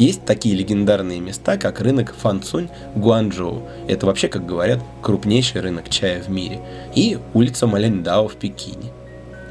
есть 0.00 0.24
такие 0.24 0.56
легендарные 0.56 1.20
места, 1.20 1.58
как 1.58 1.82
рынок 1.82 2.14
Фанцунь 2.14 2.70
Гуанчжоу. 2.96 3.68
Это 3.86 4.06
вообще, 4.06 4.28
как 4.28 4.46
говорят, 4.46 4.80
крупнейший 5.02 5.60
рынок 5.60 5.90
чая 5.90 6.22
в 6.22 6.30
мире. 6.30 6.62
И 6.94 7.18
улица 7.34 7.66
Маляндао 7.66 8.26
в 8.26 8.36
Пекине. 8.36 8.90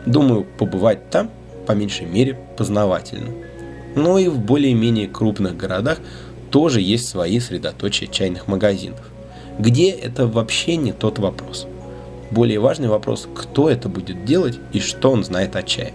Думаю, 0.08 0.47
побывать 0.58 1.12
там, 1.12 1.29
по 1.67 1.73
меньшей 1.73 2.08
мере, 2.08 2.36
познавательно. 2.58 3.32
Но 3.95 4.17
и 4.17 4.27
в 4.27 4.39
более-менее 4.39 5.08
крупных 5.08 5.55
городах 5.55 5.99
тоже 6.49 6.82
есть 6.82 7.08
свои 7.08 7.39
средоточия 7.39 8.08
чайных 8.08 8.47
магазинов. 8.47 9.08
Где 9.60 9.91
это 9.91 10.25
вообще 10.25 10.77
не 10.77 10.93
тот 10.93 11.19
вопрос. 11.19 11.67
Более 12.32 12.60
важный 12.60 12.88
вопрос, 12.88 13.28
кто 13.34 13.70
это 13.70 13.89
будет 13.89 14.26
делать 14.26 14.60
и 14.72 14.80
что 14.80 15.12
он 15.12 15.24
знает 15.24 15.56
о 15.56 15.63
чае. 15.63 15.94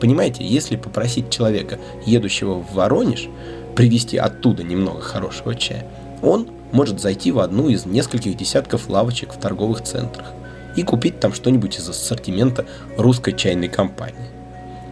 Понимаете, 0.00 0.44
если 0.44 0.76
попросить 0.76 1.30
человека, 1.30 1.78
едущего 2.04 2.54
в 2.54 2.74
Воронеж, 2.74 3.28
привезти 3.76 4.16
оттуда 4.16 4.64
немного 4.64 5.00
хорошего 5.00 5.54
чая, 5.54 5.86
он 6.22 6.48
может 6.72 7.00
зайти 7.00 7.30
в 7.30 7.38
одну 7.38 7.68
из 7.68 7.86
нескольких 7.86 8.36
десятков 8.36 8.88
лавочек 8.88 9.32
в 9.32 9.38
торговых 9.38 9.82
центрах 9.82 10.32
и 10.76 10.82
купить 10.82 11.20
там 11.20 11.32
что-нибудь 11.32 11.78
из 11.78 11.88
ассортимента 11.88 12.64
русской 12.96 13.32
чайной 13.32 13.68
компании. 13.68 14.30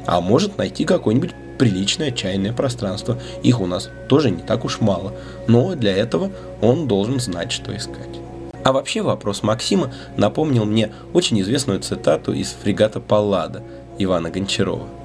А 0.07 0.21
может 0.21 0.59
найти 0.59 0.85
какое-нибудь 0.85 1.33
приличное 1.59 2.11
чайное 2.11 2.53
пространство. 2.53 3.19
Их 3.43 3.61
у 3.61 3.67
нас 3.67 3.91
тоже 4.09 4.31
не 4.31 4.43
так 4.43 4.65
уж 4.65 4.81
мало, 4.81 5.13
но 5.47 5.75
для 5.75 5.95
этого 5.95 6.31
он 6.63 6.89
должен 6.89 7.21
знать, 7.21 7.53
что 7.53 7.77
искать. 7.77 8.21
А 8.65 8.73
вообще 8.73 9.03
вопрос 9.03 9.43
Максима 9.43 9.93
напомнил 10.17 10.65
мне 10.65 10.93
очень 11.13 11.41
известную 11.41 11.81
цитату 11.81 12.33
из 12.33 12.51
фрегата 12.53 13.01
Паллада 13.01 13.63
Ивана 13.99 14.31
Гончарова– 14.31 14.87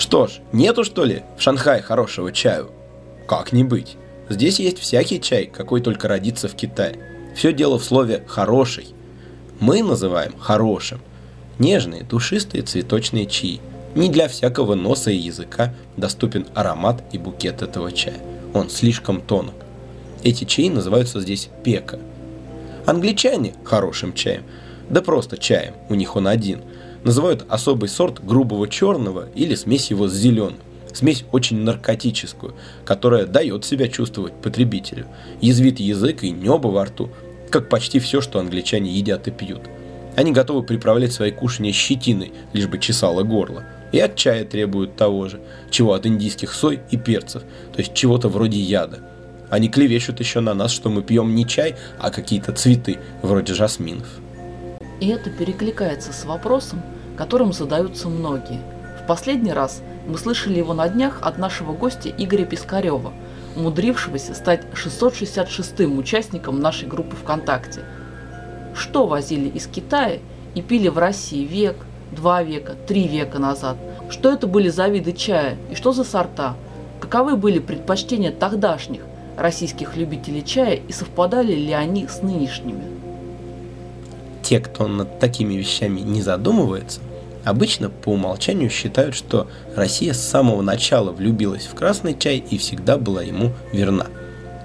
что 0.00 0.26
ж, 0.26 0.40
нету 0.50 0.82
что 0.82 1.04
ли 1.04 1.24
в 1.36 1.42
Шанхае 1.42 1.82
хорошего 1.82 2.32
чаю? 2.32 2.70
Как 3.28 3.52
не 3.52 3.64
быть? 3.64 3.98
Здесь 4.30 4.58
есть 4.58 4.78
всякий 4.78 5.20
чай, 5.20 5.44
какой 5.44 5.82
только 5.82 6.08
родится 6.08 6.48
в 6.48 6.54
Китае. 6.54 6.98
Все 7.36 7.52
дело 7.52 7.78
в 7.78 7.84
слове 7.84 8.24
«хороший». 8.26 8.94
Мы 9.60 9.82
называем 9.82 10.32
хорошим 10.38 11.00
нежные, 11.58 12.02
душистые 12.02 12.62
цветочные 12.62 13.26
чаи. 13.26 13.60
Не 13.94 14.08
для 14.08 14.26
всякого 14.28 14.74
носа 14.74 15.10
и 15.10 15.16
языка 15.16 15.74
доступен 15.98 16.46
аромат 16.54 17.04
и 17.12 17.18
букет 17.18 17.60
этого 17.60 17.92
чая. 17.92 18.16
Он 18.54 18.70
слишком 18.70 19.20
тонок. 19.20 19.54
Эти 20.22 20.44
чаи 20.44 20.70
называются 20.70 21.20
здесь 21.20 21.50
пека. 21.62 21.98
Англичане 22.90 23.54
хорошим 23.62 24.14
чаем, 24.14 24.42
да 24.88 25.00
просто 25.00 25.38
чаем, 25.38 25.74
у 25.88 25.94
них 25.94 26.16
он 26.16 26.26
один, 26.26 26.62
называют 27.04 27.46
особый 27.48 27.88
сорт 27.88 28.20
грубого 28.20 28.66
черного 28.66 29.28
или 29.36 29.54
смесь 29.54 29.90
его 29.90 30.08
с 30.08 30.12
зеленым. 30.12 30.58
Смесь 30.92 31.24
очень 31.30 31.60
наркотическую, 31.60 32.56
которая 32.84 33.26
дает 33.26 33.64
себя 33.64 33.86
чувствовать 33.86 34.32
потребителю. 34.32 35.06
Язвит 35.40 35.78
язык 35.78 36.24
и 36.24 36.32
небо 36.32 36.66
во 36.66 36.86
рту, 36.86 37.10
как 37.48 37.68
почти 37.68 38.00
все, 38.00 38.20
что 38.20 38.40
англичане 38.40 38.90
едят 38.90 39.28
и 39.28 39.30
пьют. 39.30 39.62
Они 40.16 40.32
готовы 40.32 40.64
приправлять 40.64 41.12
свои 41.12 41.30
кушания 41.30 41.70
щетиной, 41.70 42.32
лишь 42.52 42.66
бы 42.66 42.80
чесало 42.80 43.22
горло. 43.22 43.62
И 43.92 44.00
от 44.00 44.16
чая 44.16 44.44
требуют 44.44 44.96
того 44.96 45.28
же, 45.28 45.40
чего 45.70 45.92
от 45.92 46.06
индийских 46.06 46.52
сой 46.52 46.80
и 46.90 46.96
перцев, 46.96 47.44
то 47.72 47.78
есть 47.78 47.94
чего-то 47.94 48.28
вроде 48.28 48.58
яда. 48.58 48.98
Они 49.50 49.68
клевещут 49.68 50.20
еще 50.20 50.38
на 50.40 50.54
нас, 50.54 50.70
что 50.70 50.90
мы 50.90 51.02
пьем 51.02 51.34
не 51.34 51.44
чай, 51.44 51.74
а 51.98 52.10
какие-то 52.10 52.52
цветы, 52.52 52.98
вроде 53.20 53.52
жасминов. 53.52 54.06
И 55.00 55.08
это 55.08 55.28
перекликается 55.28 56.12
с 56.12 56.24
вопросом, 56.24 56.82
которым 57.16 57.52
задаются 57.52 58.08
многие. 58.08 58.60
В 59.02 59.06
последний 59.08 59.52
раз 59.52 59.82
мы 60.06 60.18
слышали 60.18 60.58
его 60.58 60.72
на 60.72 60.88
днях 60.88 61.18
от 61.22 61.36
нашего 61.36 61.72
гостя 61.72 62.10
Игоря 62.16 62.44
Пискарева, 62.44 63.12
умудрившегося 63.56 64.34
стать 64.34 64.64
666-м 64.72 65.98
участником 65.98 66.60
нашей 66.60 66.86
группы 66.86 67.16
ВКонтакте. 67.16 67.80
Что 68.72 69.08
возили 69.08 69.48
из 69.48 69.66
Китая 69.66 70.20
и 70.54 70.62
пили 70.62 70.86
в 70.86 70.98
России 70.98 71.44
век, 71.44 71.76
два 72.12 72.44
века, 72.44 72.76
три 72.86 73.08
века 73.08 73.40
назад? 73.40 73.76
Что 74.10 74.32
это 74.32 74.46
были 74.46 74.68
за 74.68 74.86
виды 74.86 75.12
чая 75.12 75.56
и 75.72 75.74
что 75.74 75.90
за 75.90 76.04
сорта? 76.04 76.54
Каковы 77.00 77.36
были 77.36 77.58
предпочтения 77.58 78.30
тогдашних 78.30 79.02
российских 79.40 79.96
любителей 79.96 80.44
чая 80.44 80.74
и 80.74 80.92
совпадали 80.92 81.52
ли 81.52 81.72
они 81.72 82.06
с 82.06 82.22
нынешними? 82.22 82.84
Те, 84.42 84.60
кто 84.60 84.86
над 84.86 85.18
такими 85.18 85.54
вещами 85.54 86.00
не 86.00 86.22
задумывается, 86.22 87.00
Обычно 87.44 87.88
по 87.88 88.10
умолчанию 88.10 88.68
считают, 88.68 89.14
что 89.14 89.48
Россия 89.74 90.12
с 90.12 90.20
самого 90.20 90.60
начала 90.60 91.10
влюбилась 91.10 91.66
в 91.66 91.74
красный 91.74 92.16
чай 92.18 92.36
и 92.36 92.58
всегда 92.58 92.98
была 92.98 93.22
ему 93.22 93.52
верна. 93.72 94.06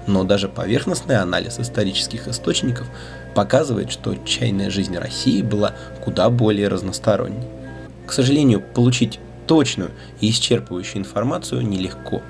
Но 0.06 0.24
даже 0.24 0.48
поверхностный 0.48 1.16
анализ 1.16 1.58
исторических 1.58 2.28
источников 2.28 2.86
показывает, 3.34 3.90
что 3.90 4.14
чайная 4.24 4.70
жизнь 4.70 4.96
России 4.96 5.42
была 5.42 5.74
куда 6.04 6.28
более 6.28 6.68
разносторонней. 6.68 7.48
К 8.06 8.12
сожалению, 8.12 8.60
получить 8.60 9.18
точную 9.46 9.90
и 10.20 10.30
исчерпывающую 10.30 10.98
информацию 10.98 11.66
нелегко. 11.66 12.22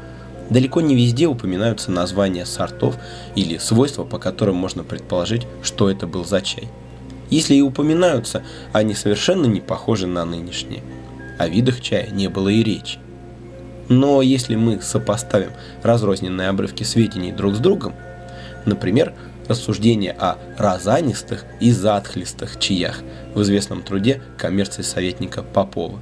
Далеко 0.51 0.81
не 0.81 0.95
везде 0.95 1.27
упоминаются 1.27 1.91
названия 1.91 2.47
сортов 2.47 2.97
или 3.35 3.59
свойства, 3.59 4.05
по 4.05 4.19
которым 4.19 4.57
можно 4.57 4.85
предположить, 4.85 5.47
что 5.63 5.91
это 5.91 6.07
был 6.07 6.25
за 6.25 6.41
чай. 6.41 6.69
Если 7.31 7.55
и 7.55 7.63
упоминаются, 7.63 8.45
они 8.73 8.95
совершенно 8.95 9.47
не 9.47 9.61
похожи 9.61 10.07
на 10.07 10.25
нынешние. 10.25 10.83
О 11.39 11.49
видах 11.49 11.81
чая 11.81 12.09
не 12.11 12.29
было 12.29 12.49
и 12.49 12.63
речи. 12.63 12.99
Но 13.89 14.23
если 14.23 14.55
мы 14.55 14.81
сопоставим 14.81 15.51
разрозненные 15.83 16.49
обрывки 16.49 16.85
сведений 16.85 17.33
друг 17.33 17.57
с 17.57 17.59
другом, 17.59 17.95
например, 18.65 19.15
рассуждения 19.49 20.13
о 20.13 20.39
розанистых 20.57 21.45
и 21.61 21.73
затхлистых 21.73 22.59
чаях 22.59 23.01
в 23.35 23.43
известном 23.43 23.83
труде 23.83 24.23
коммерции 24.39 24.83
советника 24.83 25.43
Попова, 25.43 26.01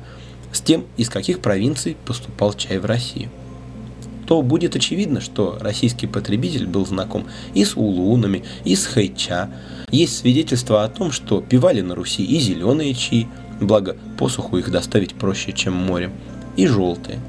с 0.53 0.61
тем, 0.61 0.85
из 0.97 1.09
каких 1.09 1.41
провинций 1.41 1.97
поступал 2.07 2.53
чай 2.53 2.79
в 2.79 2.85
Россию– 2.85 3.31
то 4.27 4.43
будет 4.43 4.77
очевидно, 4.77 5.21
что 5.21 5.59
российский 5.61 6.07
потребитель 6.07 6.67
был 6.67 6.87
знаком 6.87 7.27
и 7.55 7.65
с 7.65 7.77
улунами, 7.77 8.45
и 8.65 8.75
с 8.75 8.87
хайча. 8.87 9.51
Есть 9.91 10.19
свидетельства 10.19 10.85
о 10.85 10.89
том, 10.89 11.13
что 11.13 11.41
пивали 11.41 11.81
на 11.81 11.95
Руси 11.95 12.25
и 12.25 12.39
зеленые 12.39 12.95
чаи, 12.95 13.29
благо 13.61 13.97
посуху 14.19 14.59
их 14.59 14.71
доставить 14.71 15.15
проще, 15.15 15.53
чем 15.53 15.75
морем, 15.75 16.13
и 16.57 16.67
желтые. 16.67 17.21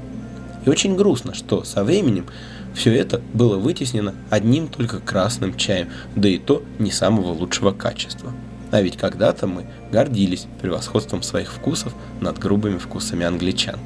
И 0.64 0.68
очень 0.68 0.96
грустно, 0.96 1.34
что 1.34 1.62
со 1.64 1.84
временем 1.84 2.26
все 2.74 2.92
это 2.92 3.20
было 3.32 3.56
вытеснено 3.56 4.14
одним 4.30 4.68
только 4.68 5.00
красным 5.00 5.56
чаем, 5.56 5.88
да 6.14 6.28
и 6.28 6.38
то 6.38 6.62
не 6.78 6.90
самого 6.90 7.32
лучшего 7.32 7.72
качества. 7.72 8.32
А 8.72 8.82
ведь 8.82 8.96
когда-то 8.96 9.46
мы 9.46 9.66
гордились 9.92 10.46
превосходством 10.60 11.22
своих 11.22 11.52
вкусов 11.52 11.94
над 12.20 12.38
грубыми 12.38 12.78
вкусами 12.78 13.24
англичан. 13.24 13.78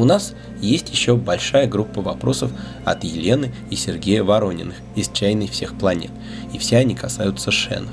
У 0.00 0.06
нас 0.06 0.32
есть 0.62 0.88
еще 0.88 1.14
большая 1.14 1.68
группа 1.68 2.00
вопросов 2.00 2.50
от 2.86 3.04
Елены 3.04 3.52
и 3.68 3.76
Сергея 3.76 4.24
Ворониных 4.24 4.76
из 4.96 5.10
«Чайной 5.10 5.46
всех 5.46 5.76
планет», 5.76 6.10
и 6.54 6.58
все 6.58 6.78
они 6.78 6.94
касаются 6.94 7.50
шенов. 7.50 7.92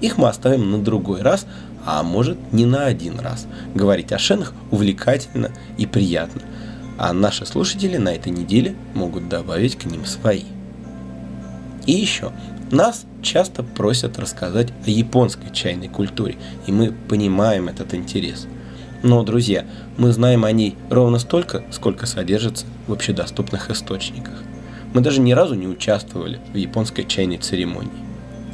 Их 0.00 0.18
мы 0.18 0.28
оставим 0.28 0.72
на 0.72 0.82
другой 0.82 1.22
раз, 1.22 1.46
а 1.86 2.02
может 2.02 2.38
не 2.50 2.64
на 2.64 2.86
один 2.86 3.20
раз. 3.20 3.46
Говорить 3.72 4.10
о 4.10 4.18
шенах 4.18 4.52
увлекательно 4.72 5.52
и 5.76 5.86
приятно, 5.86 6.42
а 6.98 7.12
наши 7.12 7.46
слушатели 7.46 7.98
на 7.98 8.08
этой 8.08 8.32
неделе 8.32 8.74
могут 8.94 9.28
добавить 9.28 9.76
к 9.76 9.84
ним 9.84 10.06
свои. 10.06 10.42
И 11.86 11.92
еще, 11.92 12.32
нас 12.72 13.04
часто 13.22 13.62
просят 13.62 14.18
рассказать 14.18 14.72
о 14.84 14.90
японской 14.90 15.54
чайной 15.54 15.86
культуре, 15.86 16.34
и 16.66 16.72
мы 16.72 16.90
понимаем 17.08 17.68
этот 17.68 17.94
интерес– 17.94 18.48
но, 19.02 19.22
друзья, 19.22 19.64
мы 19.96 20.12
знаем 20.12 20.44
о 20.44 20.52
ней 20.52 20.76
ровно 20.90 21.18
столько, 21.18 21.62
сколько 21.70 22.06
содержится 22.06 22.66
в 22.86 22.92
общедоступных 22.92 23.70
источниках. 23.70 24.34
Мы 24.92 25.02
даже 25.02 25.20
ни 25.20 25.32
разу 25.32 25.54
не 25.54 25.68
участвовали 25.68 26.40
в 26.52 26.56
японской 26.56 27.04
чайной 27.04 27.38
церемонии. 27.38 27.90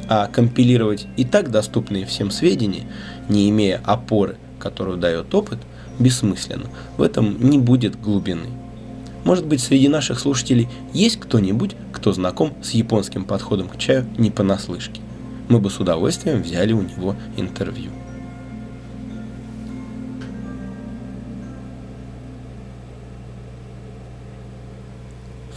А 0.07 0.27
компилировать 0.27 1.07
и 1.17 1.25
так 1.25 1.49
доступные 1.49 2.05
всем 2.05 2.29
сведения, 2.29 2.83
не 3.27 3.49
имея 3.49 3.81
опоры, 3.83 4.37
которую 4.59 4.97
дает 4.97 5.33
опыт, 5.33 5.59
бессмысленно. 5.97 6.69
В 6.97 7.01
этом 7.01 7.49
не 7.49 7.57
будет 7.57 7.99
глубины. 7.99 8.47
Может 9.23 9.47
быть, 9.47 9.61
среди 9.61 9.87
наших 9.87 10.19
слушателей 10.19 10.67
есть 10.93 11.19
кто-нибудь, 11.19 11.75
кто 11.91 12.13
знаком 12.13 12.53
с 12.61 12.71
японским 12.71 13.23
подходом 13.25 13.67
к 13.67 13.79
чаю 13.79 14.05
не 14.19 14.29
понаслышке. 14.29 15.01
Мы 15.49 15.59
бы 15.59 15.71
с 15.71 15.79
удовольствием 15.79 16.43
взяли 16.43 16.73
у 16.73 16.81
него 16.81 17.15
интервью. 17.35 17.89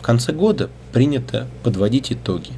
Конце 0.09 0.33
года 0.33 0.71
принято 0.91 1.47
подводить 1.63 2.11
итоги, 2.11 2.53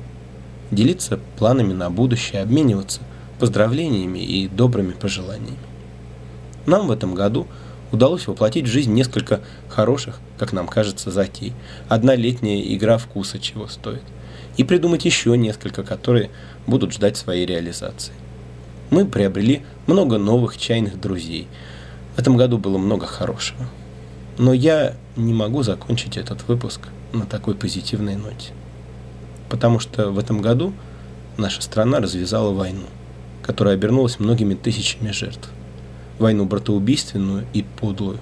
делиться 0.70 1.18
планами 1.36 1.72
на 1.72 1.90
будущее, 1.90 2.42
обмениваться 2.42 3.00
поздравлениями 3.40 4.20
и 4.20 4.46
добрыми 4.46 4.92
пожеланиями. 4.92 5.58
Нам 6.66 6.86
в 6.86 6.92
этом 6.92 7.12
году 7.12 7.48
удалось 7.90 8.28
воплотить 8.28 8.66
в 8.66 8.70
жизнь 8.70 8.92
несколько 8.92 9.40
хороших, 9.68 10.20
как 10.38 10.52
нам 10.52 10.68
кажется, 10.68 11.10
затей. 11.10 11.52
Одна 11.88 12.14
летняя 12.14 12.62
игра 12.72 12.98
вкуса 12.98 13.40
чего 13.40 13.66
стоит. 13.66 14.04
И 14.56 14.62
придумать 14.62 15.04
еще 15.04 15.36
несколько, 15.36 15.82
которые 15.82 16.30
будут 16.68 16.92
ждать 16.92 17.16
своей 17.16 17.46
реализации. 17.46 18.12
Мы 18.90 19.04
приобрели 19.04 19.62
много 19.88 20.18
новых 20.18 20.56
чайных 20.56 21.00
друзей. 21.00 21.48
В 22.14 22.20
этом 22.20 22.36
году 22.36 22.58
было 22.58 22.78
много 22.78 23.06
хорошего. 23.06 23.66
Но 24.38 24.52
я 24.52 24.94
не 25.16 25.32
могу 25.34 25.64
закончить 25.64 26.16
этот 26.16 26.46
выпуск– 26.46 26.82
на 27.12 27.26
такой 27.26 27.54
позитивной 27.54 28.16
ноте. 28.16 28.52
Потому 29.48 29.80
что 29.80 30.10
в 30.10 30.18
этом 30.18 30.40
году 30.40 30.72
наша 31.36 31.62
страна 31.62 32.00
развязала 32.00 32.52
войну, 32.52 32.86
которая 33.42 33.74
обернулась 33.74 34.18
многими 34.18 34.54
тысячами 34.54 35.10
жертв. 35.10 35.50
Войну 36.18 36.44
братоубийственную 36.44 37.46
и 37.52 37.62
подлую. 37.62 38.18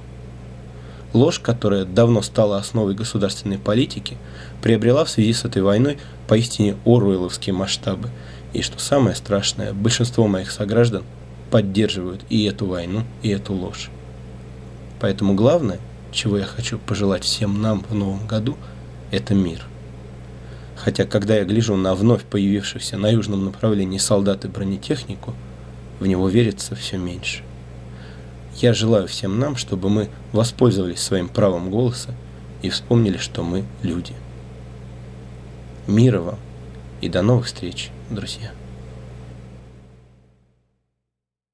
Ложь, 1.12 1.40
которая 1.40 1.84
давно 1.84 2.22
стала 2.22 2.58
основой 2.58 2.94
государственной 2.94 3.58
политики, 3.58 4.16
приобрела 4.62 5.04
в 5.04 5.10
связи 5.10 5.32
с 5.32 5.44
этой 5.44 5.62
войной 5.62 5.98
поистине 6.28 6.76
оруэлловские 6.84 7.54
масштабы. 7.54 8.10
И 8.52 8.62
что 8.62 8.78
самое 8.78 9.16
страшное, 9.16 9.72
большинство 9.72 10.26
моих 10.26 10.50
сограждан 10.50 11.02
поддерживают 11.50 12.22
и 12.28 12.44
эту 12.44 12.66
войну, 12.66 13.04
и 13.22 13.30
эту 13.30 13.54
ложь. 13.54 13.90
Поэтому 15.00 15.34
главное, 15.34 15.80
чего 16.12 16.38
я 16.38 16.44
хочу 16.44 16.78
пожелать 16.78 17.24
всем 17.24 17.60
нам 17.60 17.84
в 17.88 17.94
новом 17.94 18.26
году– 18.26 18.56
это 19.10 19.34
мир. 19.34 19.64
Хотя, 20.76 21.04
когда 21.04 21.36
я 21.36 21.44
гляжу 21.44 21.76
на 21.76 21.94
вновь 21.94 22.24
появившихся 22.24 22.96
на 22.96 23.10
южном 23.10 23.44
направлении 23.44 23.98
солдат 23.98 24.44
и 24.44 24.48
бронетехнику, 24.48 25.34
в 26.00 26.06
него 26.06 26.28
верится 26.28 26.74
все 26.74 26.96
меньше. 26.96 27.42
Я 28.56 28.72
желаю 28.72 29.06
всем 29.06 29.38
нам, 29.38 29.56
чтобы 29.56 29.88
мы 29.88 30.08
воспользовались 30.32 31.00
своим 31.00 31.28
правом 31.28 31.70
голоса 31.70 32.14
и 32.62 32.70
вспомнили, 32.70 33.16
что 33.16 33.42
мы 33.42 33.64
люди. 33.82 34.14
Мира 35.86 36.20
вам 36.20 36.38
и 37.00 37.08
до 37.08 37.22
новых 37.22 37.46
встреч, 37.46 37.90
друзья. 38.10 38.57